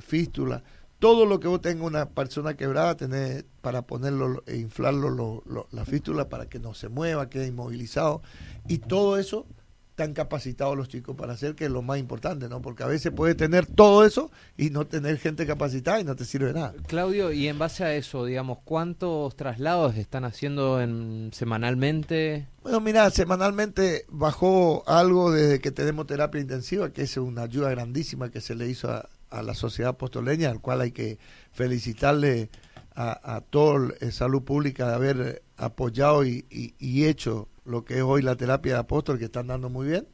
fístula, 0.00 0.64
todo 1.02 1.26
lo 1.26 1.40
que 1.40 1.48
vos 1.48 1.60
tengas 1.60 1.84
una 1.84 2.10
persona 2.10 2.54
quebrada, 2.54 2.96
tener 2.96 3.44
para 3.60 3.82
ponerlo 3.82 4.44
e 4.46 4.58
inflarlo 4.58 5.42
la 5.72 5.84
fístula 5.84 6.28
para 6.28 6.46
que 6.46 6.60
no 6.60 6.74
se 6.74 6.88
mueva, 6.88 7.28
quede 7.28 7.48
inmovilizado. 7.48 8.22
Y 8.68 8.78
todo 8.78 9.18
eso 9.18 9.44
están 9.90 10.12
capacitados 10.12 10.76
los 10.76 10.88
chicos 10.88 11.16
para 11.16 11.32
hacer, 11.32 11.56
que 11.56 11.64
es 11.64 11.72
lo 11.72 11.82
más 11.82 11.98
importante, 11.98 12.48
¿no? 12.48 12.62
Porque 12.62 12.84
a 12.84 12.86
veces 12.86 13.10
puede 13.10 13.34
tener 13.34 13.66
todo 13.66 14.06
eso 14.06 14.30
y 14.56 14.70
no 14.70 14.86
tener 14.86 15.18
gente 15.18 15.44
capacitada 15.44 15.98
y 15.98 16.04
no 16.04 16.14
te 16.14 16.24
sirve 16.24 16.52
nada. 16.52 16.72
Claudio, 16.86 17.32
y 17.32 17.48
en 17.48 17.58
base 17.58 17.82
a 17.82 17.96
eso, 17.96 18.24
digamos, 18.24 18.58
¿cuántos 18.62 19.34
traslados 19.34 19.96
están 19.96 20.24
haciendo 20.24 20.80
en, 20.80 21.30
semanalmente? 21.32 22.46
Bueno, 22.62 22.78
mira, 22.78 23.10
semanalmente 23.10 24.04
bajó 24.08 24.84
algo 24.86 25.32
desde 25.32 25.58
que 25.58 25.72
tenemos 25.72 26.06
terapia 26.06 26.40
intensiva, 26.40 26.92
que 26.92 27.02
es 27.02 27.16
una 27.16 27.42
ayuda 27.42 27.70
grandísima 27.70 28.30
que 28.30 28.40
se 28.40 28.54
le 28.54 28.68
hizo 28.68 28.88
a, 28.88 29.08
a 29.32 29.42
la 29.42 29.54
sociedad 29.54 29.90
apostoleña, 29.90 30.50
al 30.50 30.60
cual 30.60 30.82
hay 30.82 30.92
que 30.92 31.18
felicitarle 31.52 32.50
a, 32.94 33.36
a 33.36 33.40
todo 33.40 33.90
el 34.00 34.12
Salud 34.12 34.42
Pública 34.42 34.88
de 34.88 34.94
haber 34.94 35.42
apoyado 35.56 36.24
y, 36.24 36.44
y, 36.50 37.04
hecho 37.06 37.48
lo 37.64 37.84
que 37.84 37.98
es 37.98 38.02
hoy 38.02 38.22
la 38.22 38.36
terapia 38.36 38.74
de 38.74 38.80
apóstol, 38.80 39.18
que 39.18 39.26
están 39.26 39.46
dando 39.46 39.70
muy 39.70 39.86
bien. 39.86 40.08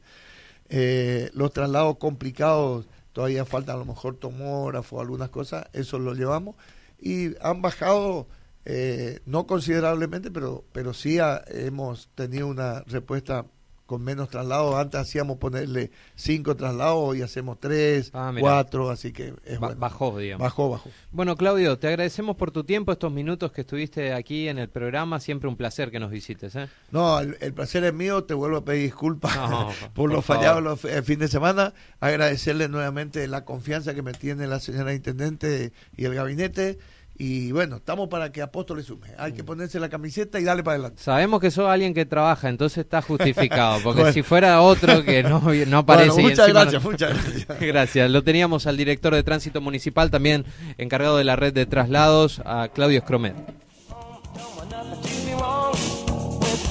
Eh, 0.69 1.29
los 1.33 1.51
traslados 1.51 1.97
complicados, 1.97 2.87
todavía 3.11 3.45
faltan 3.45 3.75
a 3.75 3.79
lo 3.79 3.85
mejor 3.85 4.15
tomógrafo, 4.15 5.01
algunas 5.01 5.29
cosas, 5.29 5.67
eso 5.73 5.99
lo 5.99 6.13
llevamos. 6.13 6.55
Y 6.99 7.35
han 7.41 7.61
bajado, 7.61 8.27
eh, 8.65 9.19
no 9.25 9.47
considerablemente, 9.47 10.31
pero, 10.31 10.63
pero 10.71 10.93
sí 10.93 11.17
hemos 11.47 12.09
tenido 12.15 12.47
una 12.47 12.81
respuesta 12.81 13.45
con 13.89 14.03
menos 14.03 14.29
traslados. 14.29 14.75
Antes 14.75 15.01
hacíamos 15.01 15.39
ponerle 15.39 15.89
cinco 16.13 16.55
traslados 16.55 17.17
y 17.17 17.23
hacemos 17.23 17.59
tres, 17.59 18.11
ah, 18.13 18.31
cuatro, 18.39 18.91
así 18.91 19.11
que 19.11 19.33
es 19.43 19.59
Bajó, 19.59 20.15
digamos. 20.19 20.43
Bajó, 20.43 20.69
bajó. 20.69 20.91
Bueno, 21.11 21.35
Claudio, 21.35 21.79
te 21.79 21.87
agradecemos 21.87 22.35
por 22.35 22.51
tu 22.51 22.63
tiempo, 22.63 22.91
estos 22.91 23.11
minutos 23.11 23.51
que 23.51 23.61
estuviste 23.61 24.13
aquí 24.13 24.47
en 24.47 24.59
el 24.59 24.69
programa. 24.69 25.19
Siempre 25.19 25.49
un 25.49 25.55
placer 25.55 25.89
que 25.89 25.99
nos 25.99 26.11
visites. 26.11 26.55
¿eh? 26.55 26.69
No, 26.91 27.19
el, 27.19 27.51
placer 27.55 27.83
es 27.83 27.93
mío. 27.95 28.25
Te 28.25 28.35
vuelvo 28.35 28.57
a 28.57 28.63
pedir 28.63 28.83
disculpas 28.83 29.35
por, 29.95 30.11
los 30.11 30.23
fallados 30.23 30.85
el 30.85 31.03
fin 31.03 31.17
de 31.17 31.27
semana. 31.27 31.73
Agradecerle 31.99 32.69
nuevamente 32.69 33.27
la 33.27 33.43
confianza 33.43 33.95
que 33.95 34.03
me 34.03 34.13
tiene 34.13 34.45
la 34.45 34.59
señora 34.59 34.93
Intendente 34.93 35.73
y 35.97 36.05
el 36.05 36.13
gabinete. 36.13 36.77
Y 37.21 37.51
bueno, 37.51 37.75
estamos 37.75 38.07
para 38.07 38.31
que 38.31 38.41
Apóstoles 38.41 38.85
sume. 38.85 39.09
Hay 39.17 39.33
que 39.33 39.43
mm. 39.43 39.45
ponerse 39.45 39.79
la 39.79 39.89
camiseta 39.89 40.39
y 40.39 40.45
darle 40.45 40.63
para 40.63 40.75
adelante. 40.75 41.03
Sabemos 41.03 41.41
que 41.41 41.51
sos 41.51 41.69
alguien 41.69 41.93
que 41.93 42.05
trabaja, 42.05 42.47
entonces 42.47 42.77
está 42.79 43.01
justificado. 43.01 43.79
Porque 43.83 44.13
si 44.13 44.23
fuera 44.23 44.61
otro 44.61 45.03
que 45.03 45.21
no, 45.21 45.41
no 45.67 45.77
aparece. 45.79 46.21
muchas 46.21 46.47
gracias, 46.47 46.81
muchas 46.81 47.13
gracias. 47.47 47.59
gracias. 47.59 48.09
Lo 48.09 48.23
teníamos 48.23 48.67
al 48.67 48.77
director 48.77 49.13
de 49.13 49.21
tránsito 49.23 49.59
municipal, 49.59 50.09
también 50.09 50.45
encargado 50.77 51.17
de 51.17 51.25
la 51.25 51.35
red 51.35 51.53
de 51.53 51.65
traslados, 51.65 52.41
a 52.45 52.69
Claudio 52.73 53.01
Scromet. 53.01 53.35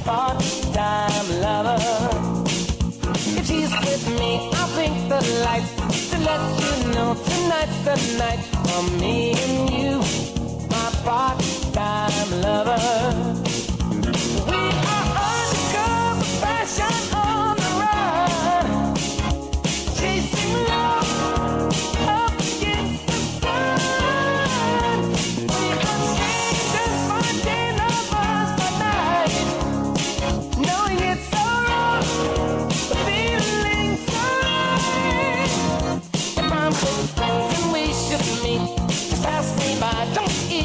part-time 0.09 1.29
lover. 1.43 1.77
If 3.37 3.47
she's 3.47 3.71
with 3.85 4.05
me, 4.19 4.49
I'll 4.55 4.73
blink 4.75 4.97
the 5.13 5.21
lights 5.45 5.73
to 6.11 6.17
let 6.29 6.41
you 6.63 6.93
know 6.95 7.15
tonight's 7.29 7.79
the 7.85 7.97
night 8.17 8.43
for 8.65 8.83
me 9.01 9.35
and 9.45 9.71
you, 9.71 10.38
part-time 11.09 12.31
lover. 12.43 12.77
We 14.47 14.61
are 14.95 15.09
undercover 15.17 16.23
fashion. 16.43 17.18